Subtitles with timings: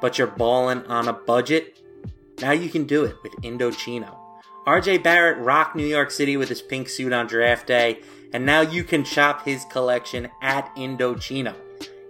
[0.00, 1.80] but you're balling on a budget?
[2.40, 4.16] Now you can do it with Indochino.
[4.66, 8.00] RJ Barrett rocked New York City with his pink suit on draft day,
[8.32, 11.54] and now you can shop his collection at Indochino.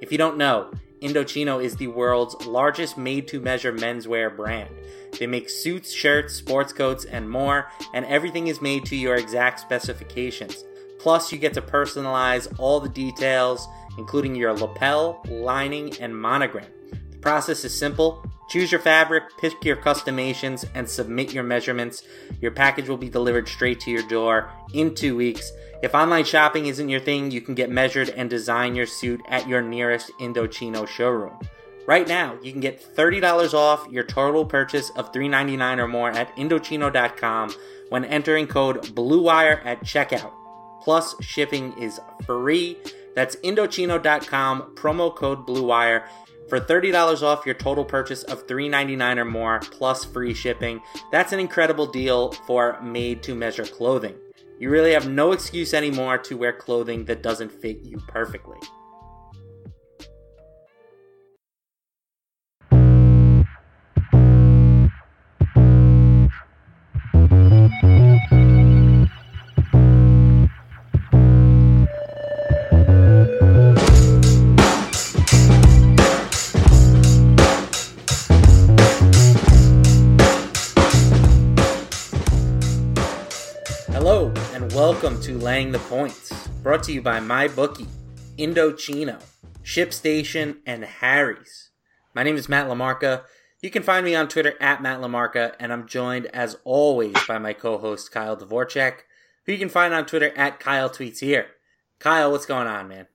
[0.01, 0.71] If you don't know,
[1.03, 4.75] Indochino is the world's largest made to measure menswear brand.
[5.19, 9.61] They make suits, shirts, sports coats, and more, and everything is made to your exact
[9.61, 10.65] specifications.
[10.99, 16.67] Plus, you get to personalize all the details including your lapel, lining, and monogram.
[17.21, 18.25] Process is simple.
[18.49, 22.03] Choose your fabric, pick your customations, and submit your measurements.
[22.41, 25.51] Your package will be delivered straight to your door in two weeks.
[25.83, 29.49] If online shopping isn't your thing, you can get measured and design your suit at
[29.49, 31.39] your nearest Indochino showroom.
[31.87, 36.35] Right now, you can get $30 off your total purchase of $3.99 or more at
[36.37, 37.55] Indochino.com
[37.91, 40.33] when entering code BLUEWIRE at checkout.
[40.83, 42.77] Plus, shipping is free.
[43.15, 46.05] That's Indochino.com, promo code BLUEWIRE
[46.49, 50.81] for $30 off your total purchase of $3.99 or more, plus free shipping.
[51.11, 54.15] That's an incredible deal for made to measure clothing.
[54.59, 58.59] You really have no excuse anymore to wear clothing that doesn't fit you perfectly.
[83.99, 87.89] Hello, and welcome to Laying the Points, brought to you by MyBookie,
[88.37, 89.19] Indochino,
[89.65, 91.71] ShipStation, and Harry's.
[92.15, 93.23] My name is Matt LaMarca.
[93.63, 97.39] You can find me on Twitter at Matt LaMarca, and I'm joined, as always, by
[97.39, 98.97] my co-host Kyle Dvorchak,
[99.47, 101.47] who you can find on Twitter at Kyle Tweets Here.
[101.99, 103.07] Kyle, what's going on, man?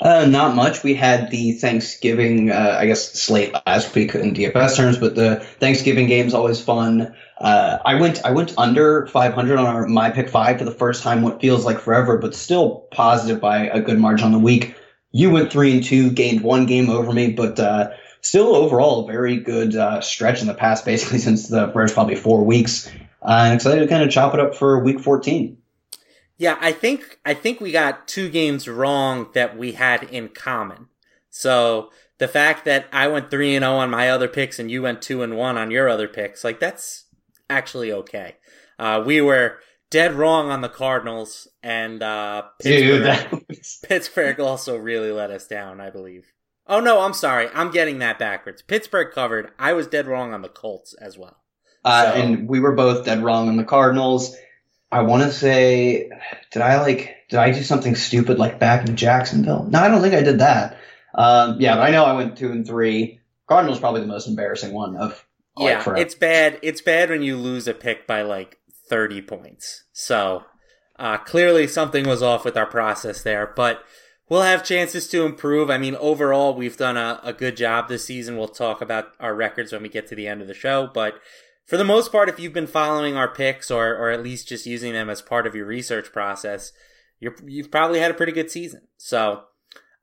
[0.00, 0.82] Uh, not much.
[0.82, 5.36] We had the Thanksgiving, uh, I guess, slate last week in DFS terms, but the
[5.60, 7.14] Thanksgiving game's always fun.
[7.42, 11.02] Uh, I went, I went under 500 on our my pick five for the first
[11.02, 11.22] time.
[11.22, 14.76] What feels like forever, but still positive by a good margin on the week.
[15.10, 19.12] You went three and two, gained one game over me, but uh, still overall a
[19.12, 22.88] very good uh, stretch in the past, basically since the first probably four weeks.
[23.20, 25.58] Uh, I'm excited to kind of chop it up for week 14.
[26.38, 30.86] Yeah, I think I think we got two games wrong that we had in common.
[31.28, 34.82] So the fact that I went three and zero on my other picks and you
[34.82, 37.04] went two and one on your other picks, like that's
[37.52, 38.36] actually okay.
[38.78, 39.58] Uh, we were
[39.90, 43.78] dead wrong on the Cardinals, and uh, Pittsburgh, Dude, was...
[43.84, 46.32] Pittsburgh also really let us down, I believe.
[46.66, 48.62] Oh no, I'm sorry, I'm getting that backwards.
[48.62, 49.50] Pittsburgh covered.
[49.58, 51.36] I was dead wrong on the Colts as well.
[51.84, 54.36] Uh, So- and we were both dead wrong on the Cardinals.
[54.90, 56.10] I want to say,
[56.52, 59.64] did I like, did I do something stupid like back in Jacksonville?
[59.64, 60.76] No, I don't think I did that.
[61.14, 63.20] Um, yeah, but I know I went two and three.
[63.48, 65.26] Cardinals probably the most embarrassing one of
[65.58, 66.00] yeah, forever.
[66.00, 66.58] it's bad.
[66.62, 68.58] It's bad when you lose a pick by like
[68.88, 69.84] 30 points.
[69.92, 70.44] So
[70.98, 73.52] uh, clearly something was off with our process there.
[73.54, 73.82] But
[74.28, 75.70] we'll have chances to improve.
[75.70, 78.36] I mean, overall, we've done a, a good job this season.
[78.36, 81.20] We'll talk about our records when we get to the end of the show, but
[81.66, 84.66] for the most part, if you've been following our picks or, or at least just
[84.66, 86.72] using them as part of your research process,
[87.20, 88.82] you're, you've probably had a pretty good season.
[88.96, 89.44] So,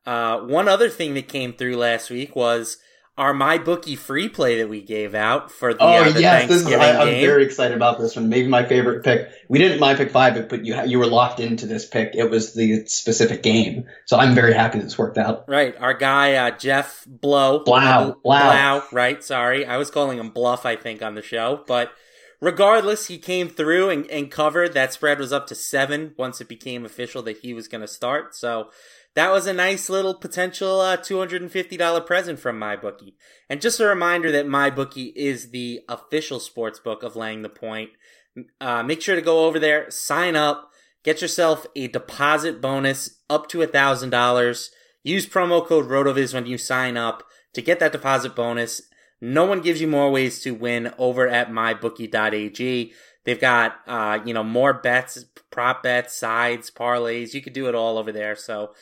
[0.06, 2.78] uh, one other thing that came through last week was
[3.20, 6.48] our my bookie free play that we gave out for the, oh uh, the yes,
[6.48, 8.30] this is, Thanksgiving I, I'm very excited about this one.
[8.30, 9.28] Maybe my favorite pick.
[9.46, 12.14] We didn't my pick five, but you you were locked into this pick.
[12.14, 15.46] It was the specific game, so I'm very happy this worked out.
[15.48, 18.16] Right, our guy uh, Jeff Blow, Blow.
[18.24, 18.84] Blau.
[18.90, 20.64] Right, sorry, I was calling him Bluff.
[20.64, 21.92] I think on the show, but
[22.40, 24.72] regardless, he came through and, and covered.
[24.72, 27.88] That spread was up to seven once it became official that he was going to
[27.88, 28.34] start.
[28.34, 28.70] So
[29.14, 33.14] that was a nice little potential uh, $250 present from MyBookie.
[33.48, 37.90] And just a reminder that MyBookie is the official sports book of Laying the Point.
[38.60, 40.70] Uh, make sure to go over there, sign up,
[41.02, 44.68] get yourself a deposit bonus up to $1,000.
[45.02, 47.24] Use promo code ROTOVIZ when you sign up
[47.54, 48.82] to get that deposit bonus.
[49.20, 52.92] No one gives you more ways to win over at mybookie.ag.
[53.24, 57.34] They've got, uh, you know, more bets, prop bets, sides, parlays.
[57.34, 58.34] You could do it all over there.
[58.34, 58.72] So,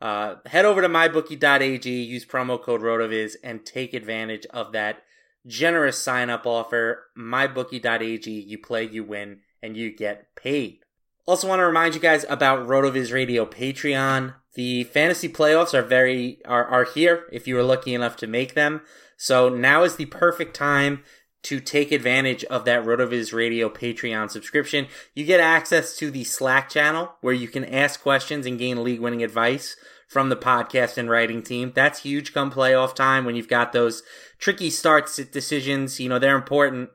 [0.00, 5.02] uh, head over to mybookie.ag, use promo code ROTOVIZ, and take advantage of that
[5.46, 7.06] generous sign up offer.
[7.18, 10.80] Mybookie.ag, you play, you win, and you get paid.
[11.26, 14.34] Also, want to remind you guys about RotoViz Radio Patreon.
[14.54, 18.54] The fantasy playoffs are very are, are here if you were lucky enough to make
[18.54, 18.82] them.
[19.16, 21.02] So now is the perfect time
[21.46, 24.88] to take advantage of that RotoViz Radio Patreon subscription.
[25.14, 29.00] You get access to the Slack channel where you can ask questions and gain league
[29.00, 29.76] winning advice
[30.08, 31.72] from the podcast and writing team.
[31.74, 34.02] That's huge come playoff time when you've got those
[34.38, 36.00] tricky starts decisions.
[36.00, 36.90] You know, they're important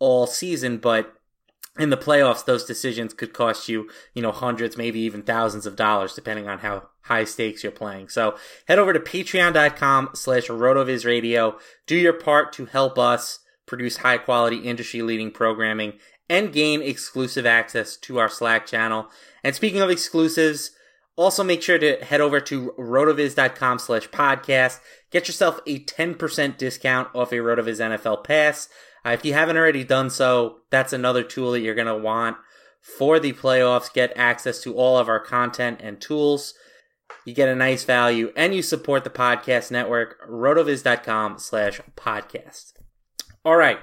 [0.00, 1.14] all season, but
[1.78, 5.76] in the playoffs, those decisions could cost you, you know, hundreds, maybe even thousands of
[5.76, 8.08] dollars, depending on how high stakes you're playing.
[8.08, 11.54] So head over to patreon.com slash rotovizradio.
[11.86, 13.38] Do your part to help us
[13.72, 15.94] produce high quality industry leading programming
[16.28, 19.08] and gain exclusive access to our Slack channel.
[19.42, 20.72] And speaking of exclusives,
[21.16, 24.80] also make sure to head over to rotoviz.com slash podcast.
[25.10, 28.68] Get yourself a 10% discount off a Rotoviz NFL pass.
[29.04, 32.36] Uh, if you haven't already done so, that's another tool that you're going to want
[32.80, 33.92] for the playoffs.
[33.92, 36.54] Get access to all of our content and tools.
[37.24, 42.81] You get a nice value and you support the podcast network, rotoviz.com slash podcast.
[43.44, 43.80] All right.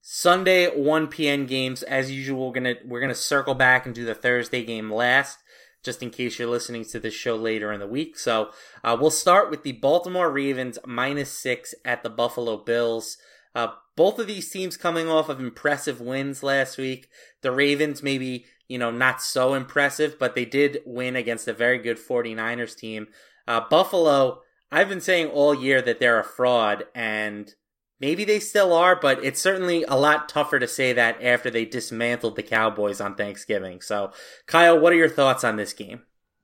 [0.00, 1.44] Sunday 1 p.m.
[1.44, 2.46] games as usual.
[2.46, 5.38] We're gonna we're gonna circle back and do the Thursday game last,
[5.82, 8.18] just in case you're listening to this show later in the week.
[8.18, 8.50] So
[8.82, 13.18] uh, we'll start with the Baltimore Ravens minus six at the Buffalo Bills.
[13.54, 17.08] Uh, both of these teams coming off of impressive wins last week.
[17.42, 21.78] The Ravens maybe you know not so impressive, but they did win against a very
[21.78, 23.08] good 49ers team.
[23.46, 24.40] Uh, Buffalo,
[24.72, 27.54] I've been saying all year that they're a fraud and
[28.00, 31.64] Maybe they still are, but it's certainly a lot tougher to say that after they
[31.64, 33.80] dismantled the Cowboys on Thanksgiving.
[33.80, 34.12] So,
[34.46, 36.02] Kyle, what are your thoughts on this game?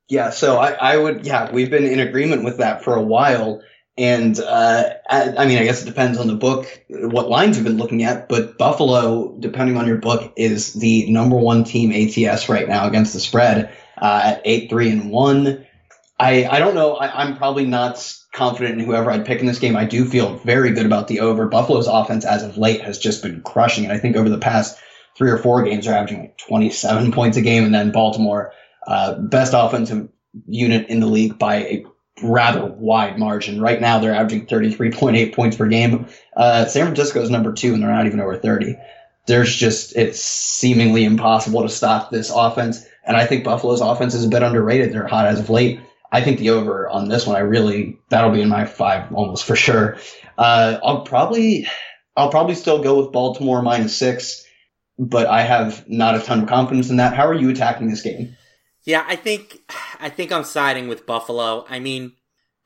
[0.09, 3.63] Yeah, so I, I would, yeah, we've been in agreement with that for a while.
[3.97, 7.77] And uh, I, mean, I guess it depends on the book, what lines you've been
[7.77, 8.29] looking at.
[8.29, 13.13] But Buffalo, depending on your book, is the number one team ATS right now against
[13.13, 15.67] the spread uh, at eight three and one.
[16.21, 16.95] I I don't know.
[16.95, 19.75] I, I'm probably not confident in whoever I'd pick in this game.
[19.75, 21.49] I do feel very good about the over.
[21.49, 23.91] Buffalo's offense as of late has just been crushing it.
[23.91, 24.79] I think over the past
[25.17, 28.53] three or four games they're averaging like 27 points a game, and then Baltimore,
[28.87, 30.09] uh, best offensive
[30.47, 31.85] unit in the league by a
[32.23, 33.61] rather wide margin.
[33.61, 36.07] Right now, they're averaging 33.8 points per game.
[36.37, 38.77] Uh, San Francisco is number two, and they're not even over 30.
[39.27, 44.27] There's just it's seemingly impossible to stop this offense, and I think Buffalo's offense is
[44.27, 44.93] a bit underrated.
[44.93, 45.81] They're hot as of late.
[46.13, 49.45] I think the over on this one, I really that'll be in my five almost
[49.45, 49.97] for sure.
[50.37, 51.67] Uh, I'll probably
[52.17, 54.45] I'll probably still go with Baltimore minus six,
[54.99, 57.15] but I have not a ton of confidence in that.
[57.15, 58.37] How are you attacking this game?
[58.85, 59.59] Yeah, I think
[60.01, 61.65] I think I'm siding with Buffalo.
[61.69, 62.13] I mean,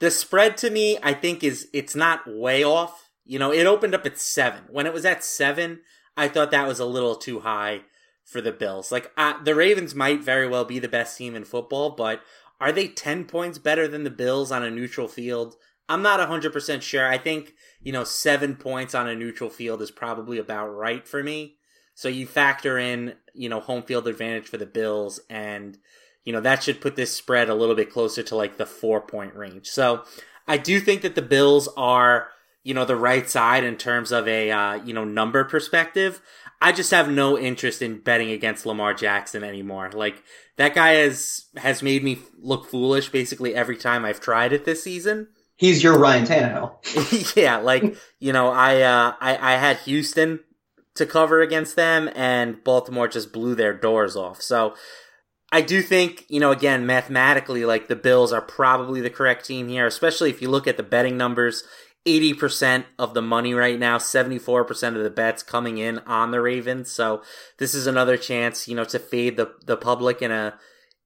[0.00, 3.10] the spread to me, I think is it's not way off.
[3.26, 4.62] You know, it opened up at seven.
[4.70, 5.80] When it was at seven,
[6.16, 7.82] I thought that was a little too high
[8.24, 8.90] for the Bills.
[8.90, 12.22] Like uh, the Ravens might very well be the best team in football, but
[12.64, 15.54] are they 10 points better than the Bills on a neutral field?
[15.87, 17.06] I'm not 100% sure.
[17.06, 17.52] I think,
[17.83, 21.56] you know, seven points on a neutral field is probably about right for me.
[21.94, 25.76] So you factor in, you know, home field advantage for the Bills, and,
[26.25, 29.02] you know, that should put this spread a little bit closer to like the four
[29.02, 29.66] point range.
[29.66, 30.04] So
[30.49, 32.28] I do think that the Bills are,
[32.62, 36.23] you know, the right side in terms of a, uh, you know, number perspective.
[36.64, 39.90] I just have no interest in betting against Lamar Jackson anymore.
[39.92, 40.23] Like
[40.56, 44.83] that guy has has made me look foolish basically every time I've tried it this
[44.83, 45.28] season.
[45.56, 47.37] He's your Ryan Tannehill.
[47.37, 50.40] yeah, like you know, I uh, I I had Houston
[50.94, 54.40] to cover against them, and Baltimore just blew their doors off.
[54.40, 54.75] So
[55.52, 59.68] I do think, you know, again, mathematically, like the Bills are probably the correct team
[59.68, 61.62] here, especially if you look at the betting numbers.
[62.06, 66.90] 80% of the money right now, 74% of the bets coming in on the Ravens.
[66.90, 67.23] So
[67.58, 70.54] this is another chance, you know, to fade the, the public in a,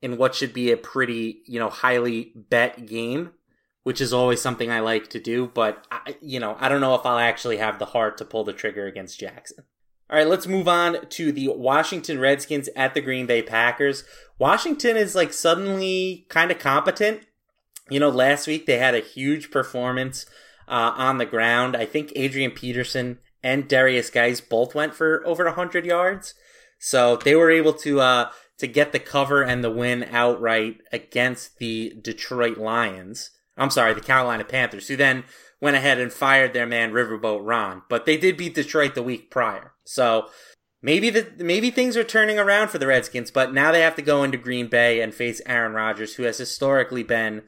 [0.02, 3.32] in what should be a pretty, you know, highly bet game,
[3.84, 5.50] which is always something I like to do.
[5.52, 8.42] But, I, you know, I don't know if I'll actually have the heart to pull
[8.42, 9.64] the trigger against Jackson.
[10.10, 14.04] All right, let's move on to the Washington Redskins at the Green Bay Packers.
[14.38, 17.22] Washington is like suddenly kind of competent.
[17.90, 20.24] You know, last week they had a huge performance
[20.68, 21.76] uh, on the ground.
[21.76, 26.34] I think Adrian Peterson and Derrius Guice both went for over 100 yards.
[26.78, 31.58] So they were able to uh, to get the cover and the win outright against
[31.58, 33.30] the Detroit Lions.
[33.56, 35.24] I'm sorry, the Carolina Panthers, who then
[35.60, 37.82] went ahead and fired their man Riverboat Ron.
[37.88, 39.72] But they did beat Detroit the week prior.
[39.84, 40.28] So
[40.82, 44.02] maybe the maybe things are turning around for the Redskins, but now they have to
[44.02, 47.42] go into Green Bay and face Aaron Rodgers, who has historically been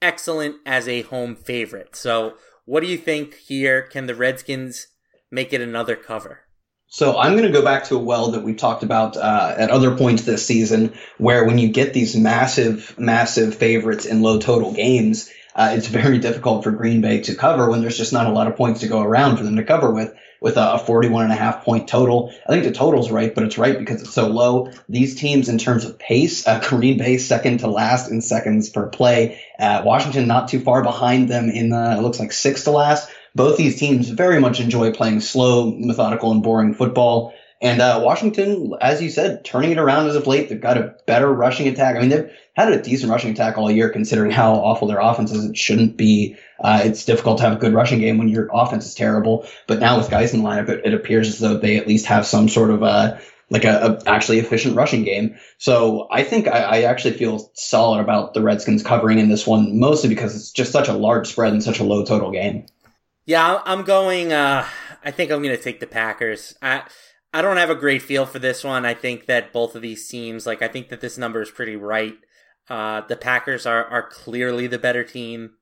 [0.00, 1.94] excellent as a home favorite.
[1.94, 3.82] So what do you think here?
[3.82, 4.88] Can the Redskins
[5.30, 6.40] make it another cover?
[6.88, 9.70] So I'm going to go back to a well that we've talked about uh, at
[9.70, 14.74] other points this season, where when you get these massive, massive favorites in low total
[14.74, 18.32] games, uh, it's very difficult for Green Bay to cover when there's just not a
[18.32, 21.32] lot of points to go around for them to cover with with a 41 and
[21.32, 22.32] a half point total.
[22.46, 24.70] I think the total's right, but it's right because it's so low.
[24.88, 28.88] These teams, in terms of pace, uh, Green Bay second to last in seconds per
[28.88, 29.40] play.
[29.58, 33.08] Uh, Washington not too far behind them in the, it looks like sixth to last.
[33.34, 37.32] Both these teams very much enjoy playing slow, methodical, and boring football.
[37.62, 40.48] And uh, Washington, as you said, turning it around as of late.
[40.48, 41.94] They've got a better rushing attack.
[41.94, 45.30] I mean, they've had a decent rushing attack all year, considering how awful their offense
[45.30, 45.44] is.
[45.44, 46.36] It shouldn't be.
[46.58, 49.46] Uh, it's difficult to have a good rushing game when your offense is terrible.
[49.68, 52.06] But now with guys in the lineup, it, it appears as though they at least
[52.06, 55.36] have some sort of a like a, a actually efficient rushing game.
[55.58, 59.78] So I think I, I, actually feel solid about the Redskins covering in this one,
[59.78, 62.64] mostly because it's just such a large spread and such a low total game.
[63.26, 64.32] Yeah, I'm going.
[64.32, 64.66] Uh,
[65.04, 66.54] I think I'm going to take the Packers.
[66.62, 66.84] I
[67.32, 68.84] I don't have a great feel for this one.
[68.84, 71.76] I think that both of these teams, like I think that this number is pretty
[71.76, 72.16] right.
[72.68, 75.52] Uh, the Packers are are clearly the better team,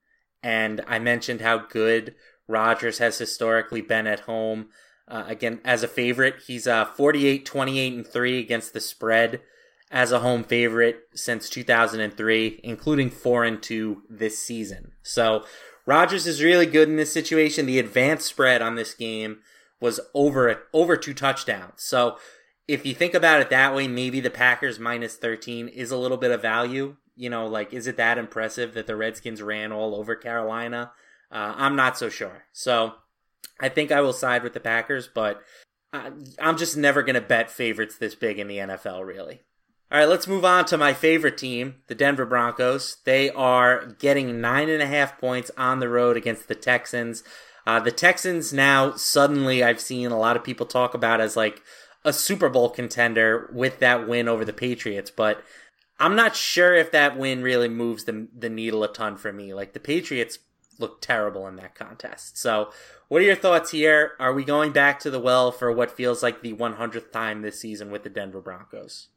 [0.42, 2.14] and I mentioned how good
[2.48, 4.68] Rodgers has historically been at home.
[5.06, 9.40] Uh, again, as a favorite, he's uh, 48, 28, and 3 against the spread
[9.90, 14.92] as a home favorite since 2003, including 4 and 2 this season.
[15.02, 15.44] So
[15.84, 17.66] Rodgers is really good in this situation.
[17.66, 19.38] The advanced spread on this game
[19.80, 21.82] was over over two touchdowns.
[21.82, 22.18] So
[22.68, 26.16] if you think about it that way, maybe the Packers minus 13 is a little
[26.16, 26.96] bit of value.
[27.16, 30.92] You know, like, is it that impressive that the Redskins ran all over Carolina?
[31.32, 32.44] Uh, I'm not so sure.
[32.52, 32.94] So
[33.60, 35.42] I think I will side with the Packers, but
[35.92, 39.40] I'm just never going to bet favorites this big in the NFL, really.
[39.92, 42.98] All right, let's move on to my favorite team, the Denver Broncos.
[43.04, 47.24] They are getting nine and a half points on the road against the Texans.
[47.66, 51.62] Uh, the Texans now suddenly I've seen a lot of people talk about as like
[52.04, 55.42] a Super Bowl contender with that win over the Patriots, but
[55.98, 59.52] I'm not sure if that win really moves the the needle a ton for me.
[59.52, 60.38] Like the Patriots
[60.78, 62.38] look terrible in that contest.
[62.38, 62.72] So,
[63.08, 64.12] what are your thoughts here?
[64.18, 67.60] Are we going back to the well for what feels like the 100th time this
[67.60, 69.08] season with the Denver Broncos?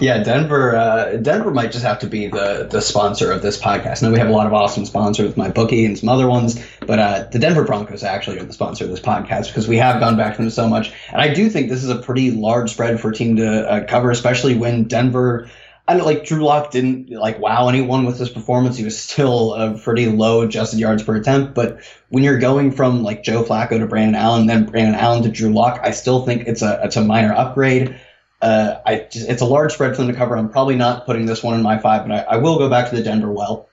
[0.00, 0.76] Yeah, Denver.
[0.76, 4.02] Uh, Denver might just have to be the the sponsor of this podcast.
[4.02, 6.98] Now we have a lot of awesome sponsors, my bookie and some other ones, but
[6.98, 10.16] uh, the Denver Broncos actually are the sponsor of this podcast because we have gone
[10.16, 13.00] back to them so much, and I do think this is a pretty large spread
[13.00, 15.48] for a team to uh, cover, especially when Denver.
[15.86, 18.76] I know, like Drew Lock didn't like wow anyone with his performance.
[18.76, 21.54] He was still a pretty low adjusted yards per attempt.
[21.54, 25.28] But when you're going from like Joe Flacco to Brandon Allen, then Brandon Allen to
[25.28, 27.98] Drew Lock, I still think it's a it's a minor upgrade.
[28.42, 30.36] Uh, I just, it's a large spread for them to cover.
[30.36, 32.90] I'm probably not putting this one in my five, but I, I will go back
[32.90, 33.68] to the Denver well.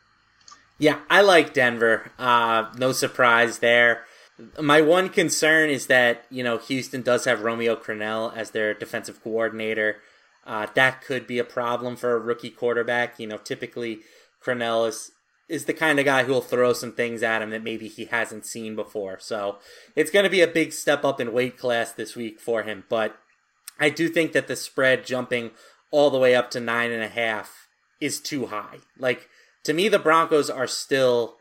[0.78, 2.12] Yeah, I like Denver.
[2.18, 4.06] Uh, no surprise there.
[4.62, 9.22] My one concern is that you know Houston does have Romeo Crennel as their defensive
[9.22, 9.98] coordinator.
[10.46, 13.20] Uh, that could be a problem for a rookie quarterback.
[13.20, 14.00] You know, typically
[14.42, 15.12] Crennel is
[15.50, 18.06] is the kind of guy who will throw some things at him that maybe he
[18.06, 19.20] hasn't seen before.
[19.20, 19.58] So
[19.96, 22.86] it's going to be a big step up in weight class this week for him.
[22.88, 23.18] But
[23.80, 25.52] I do think that the spread jumping
[25.92, 27.68] all the way up to nine and a half
[28.00, 28.80] is too high.
[28.98, 29.28] Like
[29.64, 31.36] to me, the Broncos are still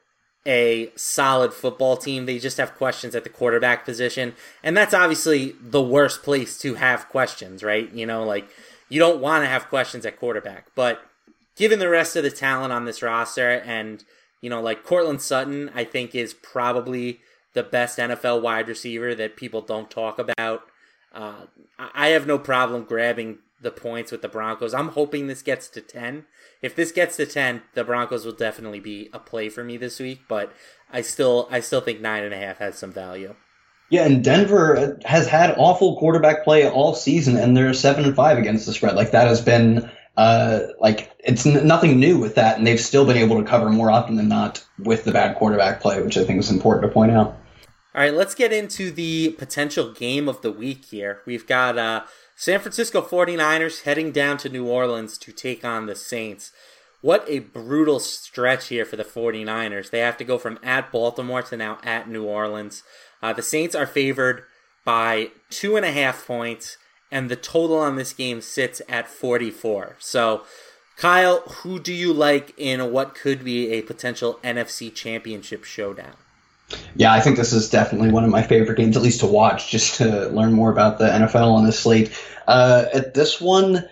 [0.47, 2.27] a solid football team.
[2.27, 4.35] They just have questions at the quarterback position.
[4.63, 7.93] And that's obviously the worst place to have questions, right?
[7.93, 8.49] You know, like
[8.89, 10.69] you don't want to have questions at quarterback.
[10.75, 11.03] But
[11.57, 14.03] given the rest of the talent on this roster and,
[14.41, 17.21] you know, like Courtland Sutton, I think is probably
[17.53, 20.63] the best NFL wide receiver that people don't talk about.
[21.13, 21.47] Uh,
[21.79, 24.75] I have no problem grabbing the points with the Broncos.
[24.75, 26.27] I'm hoping this gets to 10.
[26.63, 29.99] If this gets to 10, the Broncos will definitely be a play for me this
[29.99, 30.53] week, but
[30.93, 33.35] I still I still think nine and a half has some value.
[33.91, 38.37] Yeah, and Denver has had awful quarterback play all season, and they're seven and five
[38.37, 38.97] against the spread.
[38.97, 43.07] Like that has been uh, like it's n- nothing new with that, and they've still
[43.07, 46.25] been able to cover more often than not with the bad quarterback play, which I
[46.25, 47.39] think is important to point out.
[47.95, 51.23] All right, let's get into the potential game of the week here.
[51.25, 52.05] We've got uh,
[52.37, 56.53] San Francisco 49ers heading down to New Orleans to take on the Saints.
[57.01, 59.89] What a brutal stretch here for the 49ers.
[59.91, 62.83] They have to go from at Baltimore to now at New Orleans.
[63.23, 64.45] Uh, the Saints are favored
[64.85, 66.77] by two and a half points,
[67.11, 69.97] and the total on this game sits at 44.
[69.99, 70.43] So,
[70.99, 76.17] Kyle, who do you like in what could be a potential NFC championship showdown?
[76.95, 79.71] Yeah, I think this is definitely one of my favorite games, at least to watch,
[79.71, 82.13] just to learn more about the NFL on this slate.
[82.47, 83.89] Uh, at this one,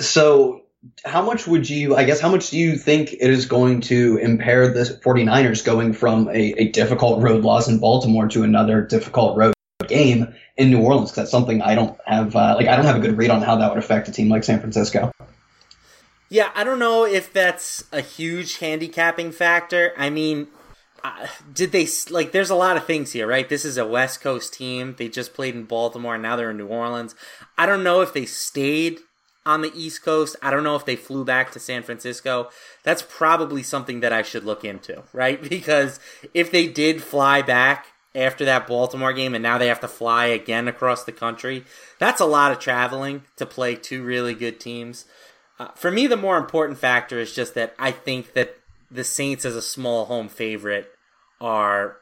[0.00, 0.62] so
[1.04, 4.16] how much would you, I guess, how much do you think it is going to
[4.16, 9.36] impair the 49ers going from a, a difficult road loss in Baltimore to another difficult
[9.36, 9.54] road
[9.86, 11.10] game in New Orleans?
[11.10, 13.42] Because that's something I don't have, uh, like, I don't have a good read on
[13.42, 15.12] how that would affect a team like San Francisco.
[16.30, 19.92] Yeah, I don't know if that's a huge handicapping factor.
[19.98, 20.46] I mean,
[21.02, 22.32] uh, did they like?
[22.32, 23.48] There's a lot of things here, right?
[23.48, 24.94] This is a West Coast team.
[24.98, 27.14] They just played in Baltimore, and now they're in New Orleans.
[27.56, 28.98] I don't know if they stayed
[29.46, 30.36] on the East Coast.
[30.42, 32.50] I don't know if they flew back to San Francisco.
[32.82, 35.40] That's probably something that I should look into, right?
[35.50, 36.00] Because
[36.34, 40.26] if they did fly back after that Baltimore game and now they have to fly
[40.26, 41.64] again across the country,
[41.98, 45.06] that's a lot of traveling to play two really good teams.
[45.58, 48.56] Uh, for me, the more important factor is just that I think that
[48.90, 50.90] the Saints as a small home favorite
[51.40, 51.98] are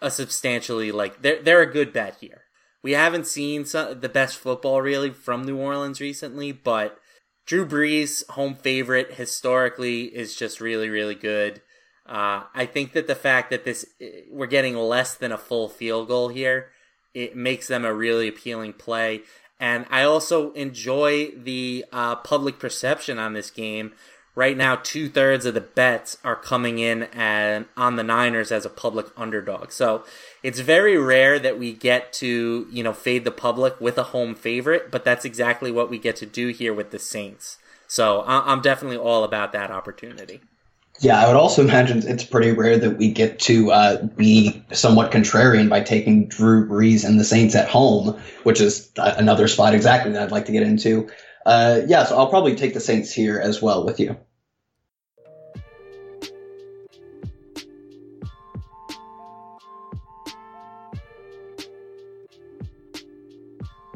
[0.00, 2.42] a substantially like they're they're a good bet here.
[2.82, 6.98] We haven't seen some, the best football really from New Orleans recently, but
[7.46, 11.62] Drew Brees, home favorite historically, is just really really good.
[12.04, 13.86] Uh, I think that the fact that this
[14.30, 16.70] we're getting less than a full field goal here,
[17.14, 19.22] it makes them a really appealing play.
[19.60, 23.92] And I also enjoy the uh, public perception on this game
[24.34, 28.64] Right now, two thirds of the bets are coming in and on the Niners as
[28.64, 29.72] a public underdog.
[29.72, 30.04] So
[30.42, 34.34] it's very rare that we get to, you know, fade the public with a home
[34.34, 37.58] favorite, but that's exactly what we get to do here with the Saints.
[37.86, 40.40] So I'm definitely all about that opportunity.
[41.00, 45.10] Yeah, I would also imagine it's pretty rare that we get to uh, be somewhat
[45.10, 50.12] contrarian by taking Drew Brees and the Saints at home, which is another spot exactly
[50.12, 51.10] that I'd like to get into.
[51.44, 54.16] Uh, yeah, so I'll probably take the Saints here as well with you.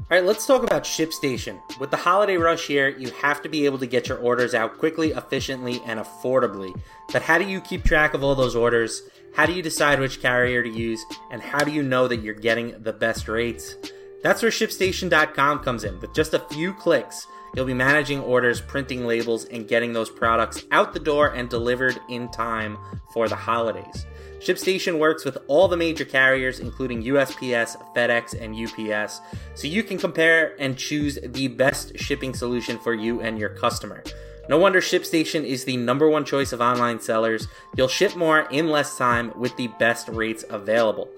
[0.08, 1.60] All right, let's talk about ShipStation.
[1.80, 4.78] With the holiday rush here, you have to be able to get your orders out
[4.78, 6.78] quickly, efficiently, and affordably.
[7.12, 9.02] But how do you keep track of all those orders?
[9.34, 11.04] How do you decide which carrier to use?
[11.32, 13.74] And how do you know that you're getting the best rates?
[14.22, 15.98] That's where ShipStation.com comes in.
[15.98, 20.64] With just a few clicks, You'll be managing orders, printing labels, and getting those products
[20.70, 22.76] out the door and delivered in time
[23.14, 24.04] for the holidays.
[24.40, 29.22] ShipStation works with all the major carriers, including USPS, FedEx, and UPS,
[29.54, 34.04] so you can compare and choose the best shipping solution for you and your customer.
[34.48, 37.48] No wonder ShipStation is the number one choice of online sellers.
[37.74, 41.08] You'll ship more in less time with the best rates available.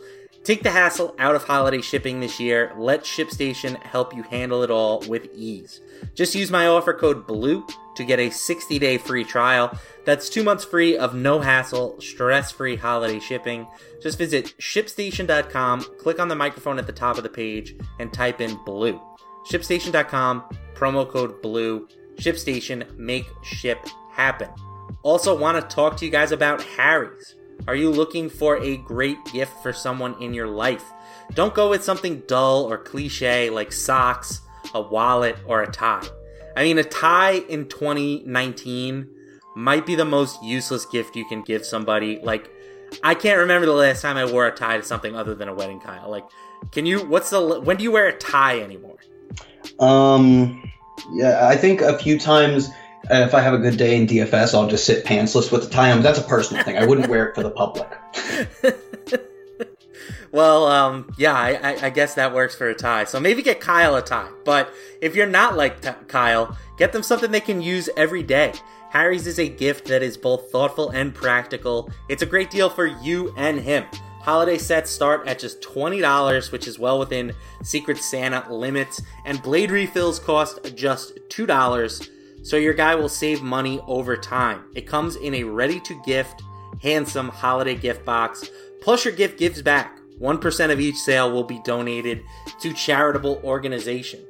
[0.45, 2.73] Take the hassle out of holiday shipping this year.
[2.77, 5.81] Let ShipStation help you handle it all with ease.
[6.15, 9.77] Just use my offer code BLUE to get a 60 day free trial.
[10.05, 13.67] That's two months free of no hassle, stress free holiday shipping.
[14.03, 18.41] Just visit shipstation.com, click on the microphone at the top of the page, and type
[18.41, 19.01] in BLUE.
[19.47, 21.89] ShipStation.com, promo code BLUE.
[22.17, 24.49] ShipStation, make ship happen.
[25.03, 27.35] Also, want to talk to you guys about Harry's.
[27.67, 30.85] Are you looking for a great gift for someone in your life?
[31.35, 34.41] Don't go with something dull or cliche like socks,
[34.75, 36.07] a wallet, or a tie.
[36.57, 39.09] I mean, a tie in 2019
[39.55, 42.21] might be the most useless gift you can give somebody.
[42.23, 42.51] Like,
[43.03, 45.55] I can't remember the last time I wore a tie to something other than a
[45.55, 46.11] wedding, Kyle.
[46.11, 46.25] Like,
[46.73, 48.97] can you, what's the, when do you wear a tie anymore?
[49.79, 50.71] Um,
[51.13, 52.71] yeah, I think a few times
[53.11, 55.71] uh, if I have a good day in DFS, I'll just sit pantsless with the
[55.71, 56.03] tie on.
[56.03, 56.77] That's a personal thing.
[56.77, 57.89] I wouldn't wear it for the public.
[60.33, 63.05] well, um, yeah, I, I, guess that works for a tie.
[63.05, 64.31] So maybe get Kyle a tie.
[64.45, 68.53] But if you're not like t- Kyle, get them something they can use every day.
[68.91, 71.91] Harry's is a gift that is both thoughtful and practical.
[72.09, 73.85] It's a great deal for you and him.
[74.21, 77.33] Holiday sets start at just $20, which is well within
[77.63, 82.09] Secret Santa limits, and blade refills cost just $2,
[82.49, 84.65] so your guy will save money over time.
[84.75, 86.43] It comes in a ready to gift,
[86.81, 88.49] handsome holiday gift box,
[88.81, 89.99] plus your gift gives back.
[90.19, 92.23] 1% of each sale will be donated
[92.61, 94.25] to charitable organization.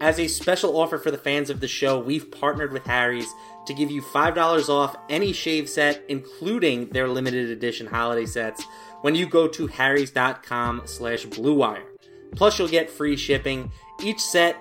[0.00, 3.32] As a special offer for the fans of the show, we've partnered with Harry's
[3.66, 8.64] to give you $5 off any shave set, including their limited edition holiday sets,
[9.00, 11.82] when you go to harrys.com slash bluewire.
[12.36, 13.72] Plus, you'll get free shipping.
[14.00, 14.56] Each set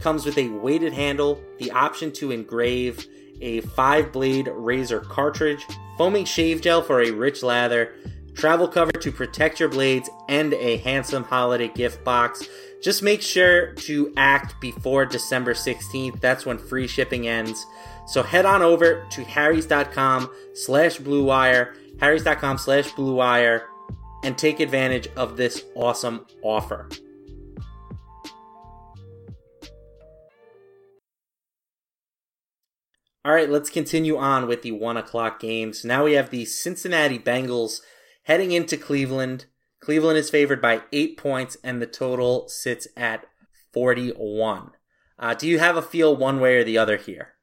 [0.00, 3.06] comes with a weighted handle, the option to engrave,
[3.40, 7.94] a five blade razor cartridge, foaming shave gel for a rich lather,
[8.34, 12.48] travel cover to protect your blades, and a handsome holiday gift box.
[12.80, 16.20] Just make sure to act before December 16th.
[16.20, 17.66] That's when free shipping ends.
[18.06, 23.64] So head on over to harrys.com slash bluewire, harrys.com slash bluewire,
[24.22, 26.88] and take advantage of this awesome offer.
[33.28, 35.84] All right, let's continue on with the one o'clock games.
[35.84, 37.82] Now we have the Cincinnati Bengals
[38.22, 39.44] heading into Cleveland.
[39.80, 43.26] Cleveland is favored by eight points, and the total sits at
[43.74, 44.70] 41.
[45.18, 47.34] Uh, do you have a feel one way or the other here?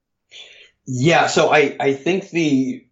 [0.88, 2.84] Yeah, so I, I think the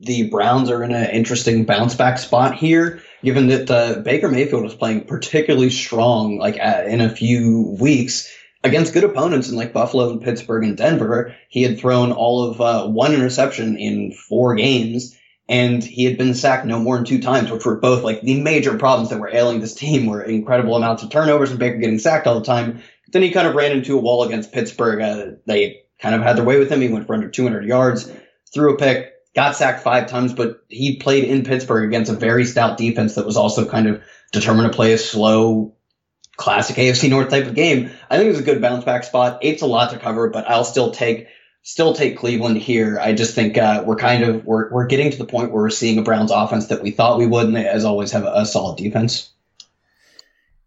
[0.00, 4.64] the Browns are in an interesting bounce back spot here, given that uh, Baker Mayfield
[4.64, 8.30] was playing particularly strong, like uh, in a few weeks
[8.64, 11.34] against good opponents in like Buffalo and Pittsburgh and Denver.
[11.48, 15.16] He had thrown all of uh, one interception in four games,
[15.48, 18.40] and he had been sacked no more than two times, which were both like the
[18.40, 21.98] major problems that were ailing this team were incredible amounts of turnovers and Baker getting
[21.98, 22.82] sacked all the time.
[23.12, 25.02] Then he kind of ran into a wall against Pittsburgh.
[25.02, 26.80] Uh, they kind of had their way with him.
[26.80, 28.10] He went for under 200 yards,
[28.54, 32.44] threw a pick, got sacked five times, but he played in Pittsburgh against a very
[32.44, 35.74] stout defense that was also kind of determined to play a slow,
[36.36, 37.90] classic AFC North type of game.
[38.10, 39.38] I think it's a good bounce back spot.
[39.42, 41.28] Eight's a lot to cover, but I'll still take
[41.62, 42.98] still take Cleveland here.
[43.00, 45.70] I just think uh, we're kind of we're we're getting to the point where we're
[45.70, 48.32] seeing a Browns offense that we thought we would, and they, as always, have a,
[48.34, 49.30] a solid defense.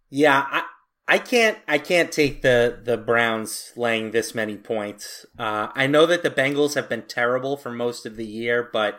[0.08, 0.62] Yeah, I,
[1.08, 5.26] I can't I can't take the the Browns laying this many points.
[5.38, 8.98] Uh, I know that the Bengals have been terrible for most of the year, but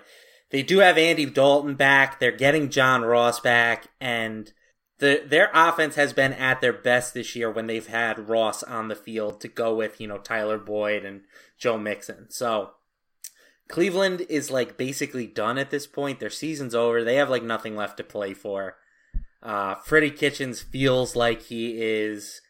[0.51, 2.19] they do have Andy Dalton back.
[2.19, 4.51] They're getting John Ross back, and
[4.99, 8.87] the their offense has been at their best this year when they've had Ross on
[8.87, 11.21] the field to go with you know Tyler Boyd and
[11.57, 12.29] Joe Mixon.
[12.29, 12.71] So
[13.67, 16.19] Cleveland is like basically done at this point.
[16.19, 17.03] Their season's over.
[17.03, 18.75] They have like nothing left to play for.
[19.43, 22.41] Uh, Freddie Kitchens feels like he is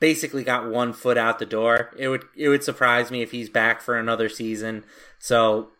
[0.00, 1.94] basically got one foot out the door.
[1.98, 4.84] It would it would surprise me if he's back for another season.
[5.18, 5.70] So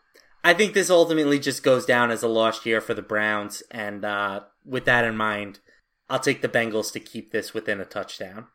[0.43, 3.63] I think this ultimately just goes down as a lost year for the Browns.
[3.71, 5.59] And uh, with that in mind,
[6.13, 8.45] I'll take the Bengals to keep this within a touchdown.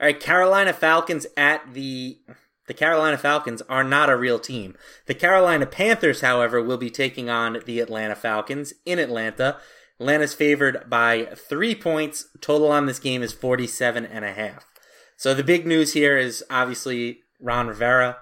[0.00, 2.20] All right, Carolina Falcons at the
[2.68, 4.76] the Carolina Falcons are not a real team.
[5.06, 9.56] The Carolina Panthers, however, will be taking on the Atlanta Falcons in Atlanta.
[9.98, 12.28] Atlanta's favored by three points.
[12.40, 14.66] Total on this game is 47 and a half.
[15.16, 18.18] So the big news here is obviously Ron Rivera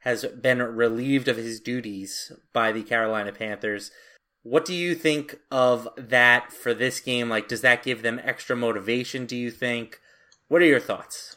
[0.00, 3.92] has been relieved of his duties by the Carolina Panthers.
[4.42, 7.28] What do you think of that for this game?
[7.28, 10.00] Like, does that give them extra motivation, do you think?
[10.48, 11.36] What are your thoughts?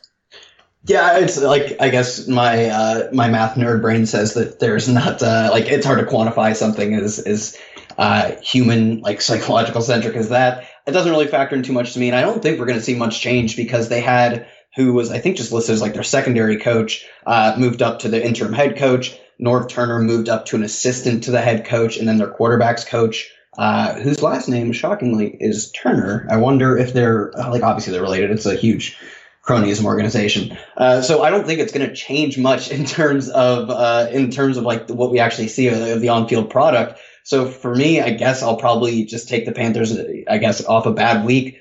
[0.85, 5.21] Yeah, it's like I guess my uh, my math nerd brain says that there's not
[5.21, 7.57] uh, like it's hard to quantify something as as
[7.97, 10.65] uh, human like psychological centric as that.
[10.87, 12.79] It doesn't really factor in too much to me, and I don't think we're going
[12.79, 15.93] to see much change because they had who was I think just listed as like
[15.93, 19.15] their secondary coach uh, moved up to the interim head coach.
[19.39, 22.85] Norv Turner moved up to an assistant to the head coach, and then their quarterbacks
[22.85, 23.29] coach.
[23.57, 26.25] Uh, whose last name, shockingly, is Turner.
[26.31, 28.31] I wonder if they're like obviously they're related.
[28.31, 28.97] It's a huge
[29.45, 30.57] cronyism organization.
[30.77, 34.31] Uh, so I don't think it's going to change much in terms of uh, in
[34.31, 36.99] terms of like what we actually see of, of the on-field product.
[37.23, 39.97] So for me, I guess I'll probably just take the Panthers.
[40.29, 41.57] I guess off a bad week.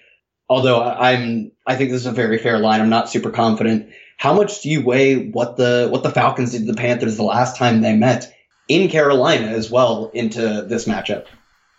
[0.49, 2.81] Although I'm, I think this is a very fair line.
[2.81, 3.91] I'm not super confident.
[4.21, 7.23] How much do you weigh what the what the Falcons did to the Panthers the
[7.23, 8.31] last time they met
[8.69, 11.25] in Carolina as well into this matchup?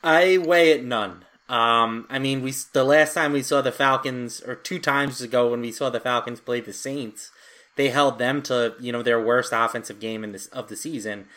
[0.04, 1.24] I weigh it none.
[1.50, 5.52] Um, I mean, we the last time we saw the Falcons, or two times ago
[5.52, 7.30] when we saw the Falcons play the Saints,
[7.76, 11.28] they held them to you know their worst offensive game in this of the season,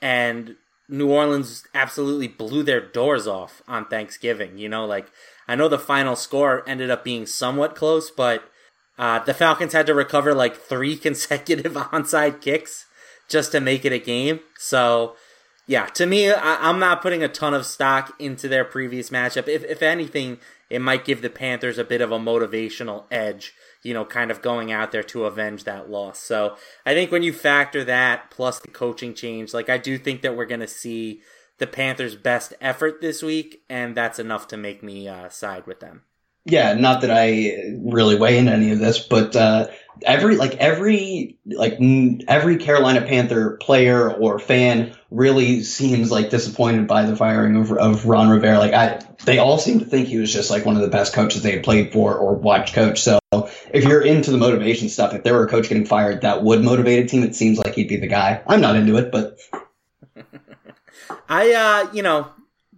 [0.00, 0.56] and
[0.88, 4.56] New Orleans absolutely blew their doors off on Thanksgiving.
[4.56, 5.10] You know, like
[5.46, 8.44] I know the final score ended up being somewhat close, but
[8.98, 12.86] uh, the Falcons had to recover like three consecutive onside kicks
[13.28, 14.40] just to make it a game.
[14.58, 15.16] So,
[15.66, 19.48] yeah, to me, I, am not putting a ton of stock into their previous matchup.
[19.48, 23.94] If, if anything, it might give the Panthers a bit of a motivational edge, you
[23.94, 26.18] know, kind of going out there to avenge that loss.
[26.18, 30.20] So I think when you factor that plus the coaching change, like I do think
[30.22, 31.22] that we're going to see
[31.58, 35.80] the Panthers' best effort this week, and that's enough to make me uh, side with
[35.80, 36.02] them.
[36.46, 39.68] Yeah, not that I really weigh in any of this, but uh,
[40.02, 41.78] every like every like
[42.28, 48.04] every Carolina Panther player or fan really seems like disappointed by the firing of, of
[48.06, 48.58] Ron Rivera.
[48.58, 51.14] Like I, they all seem to think he was just like one of the best
[51.14, 53.00] coaches they had played for or watched coach.
[53.00, 56.42] So if you're into the motivation stuff, if there were a coach getting fired that
[56.42, 58.42] would motivate a team, it seems like he'd be the guy.
[58.46, 59.38] I'm not into it, but
[61.28, 62.28] I, uh, you know,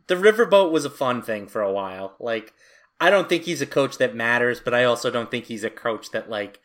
[0.07, 2.15] the riverboat was a fun thing for a while.
[2.21, 2.53] Like
[3.01, 5.71] I don't think he's a coach that matters, but I also don't think he's a
[5.71, 6.61] coach that like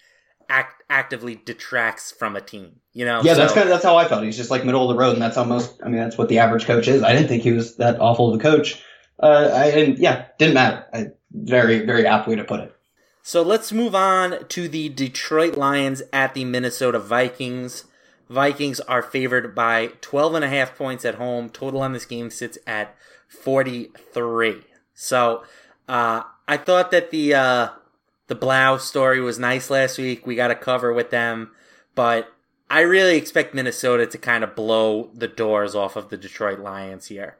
[0.50, 2.80] act actively detracts from a team.
[2.94, 3.22] You know?
[3.24, 4.24] Yeah, so, that's kind of that's how I felt.
[4.24, 5.80] He's just like middle of the road, and that's almost.
[5.84, 7.04] I mean, that's what the average coach is.
[7.04, 8.84] I didn't think he was that awful of a coach.
[9.22, 10.86] Uh, I and yeah, didn't matter.
[10.94, 12.76] I, very very apt way to put it.
[13.24, 17.86] So let's move on to the Detroit Lions at the Minnesota Vikings.
[18.30, 21.50] Vikings are favored by 12 and a half points at home.
[21.50, 22.96] Total on this game sits at
[23.28, 24.63] 43.
[24.96, 25.44] So
[25.91, 27.67] uh, I thought that the uh,
[28.27, 30.25] the Blough story was nice last week.
[30.25, 31.51] We got a cover with them,
[31.95, 32.32] but
[32.69, 37.08] I really expect Minnesota to kind of blow the doors off of the Detroit Lions
[37.08, 37.36] here.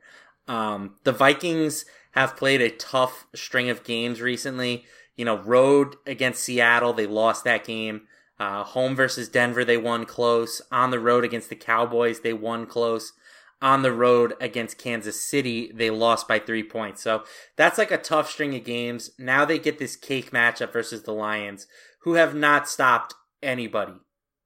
[0.50, 4.84] Um, the Vikings have played a tough string of games recently.
[5.16, 8.02] You know, road against Seattle, they lost that game.
[8.38, 10.62] Uh, home versus Denver, they won close.
[10.74, 13.14] On the road against the Cowboys, they won close
[13.62, 17.02] on the road against Kansas City, they lost by three points.
[17.02, 17.24] So
[17.56, 19.12] that's like a tough string of games.
[19.20, 21.68] Now they get this cake matchup versus the Lions,
[22.02, 23.94] who have not stopped anybody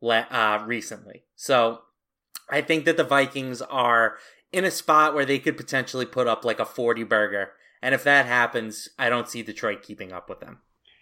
[0.03, 1.23] uh, recently.
[1.35, 1.81] So
[2.49, 4.17] I think that the Vikings are
[4.51, 7.51] in a spot where they could potentially put up like a 40 burger.
[7.81, 10.59] And if that happens, I don't see Detroit keeping up with them.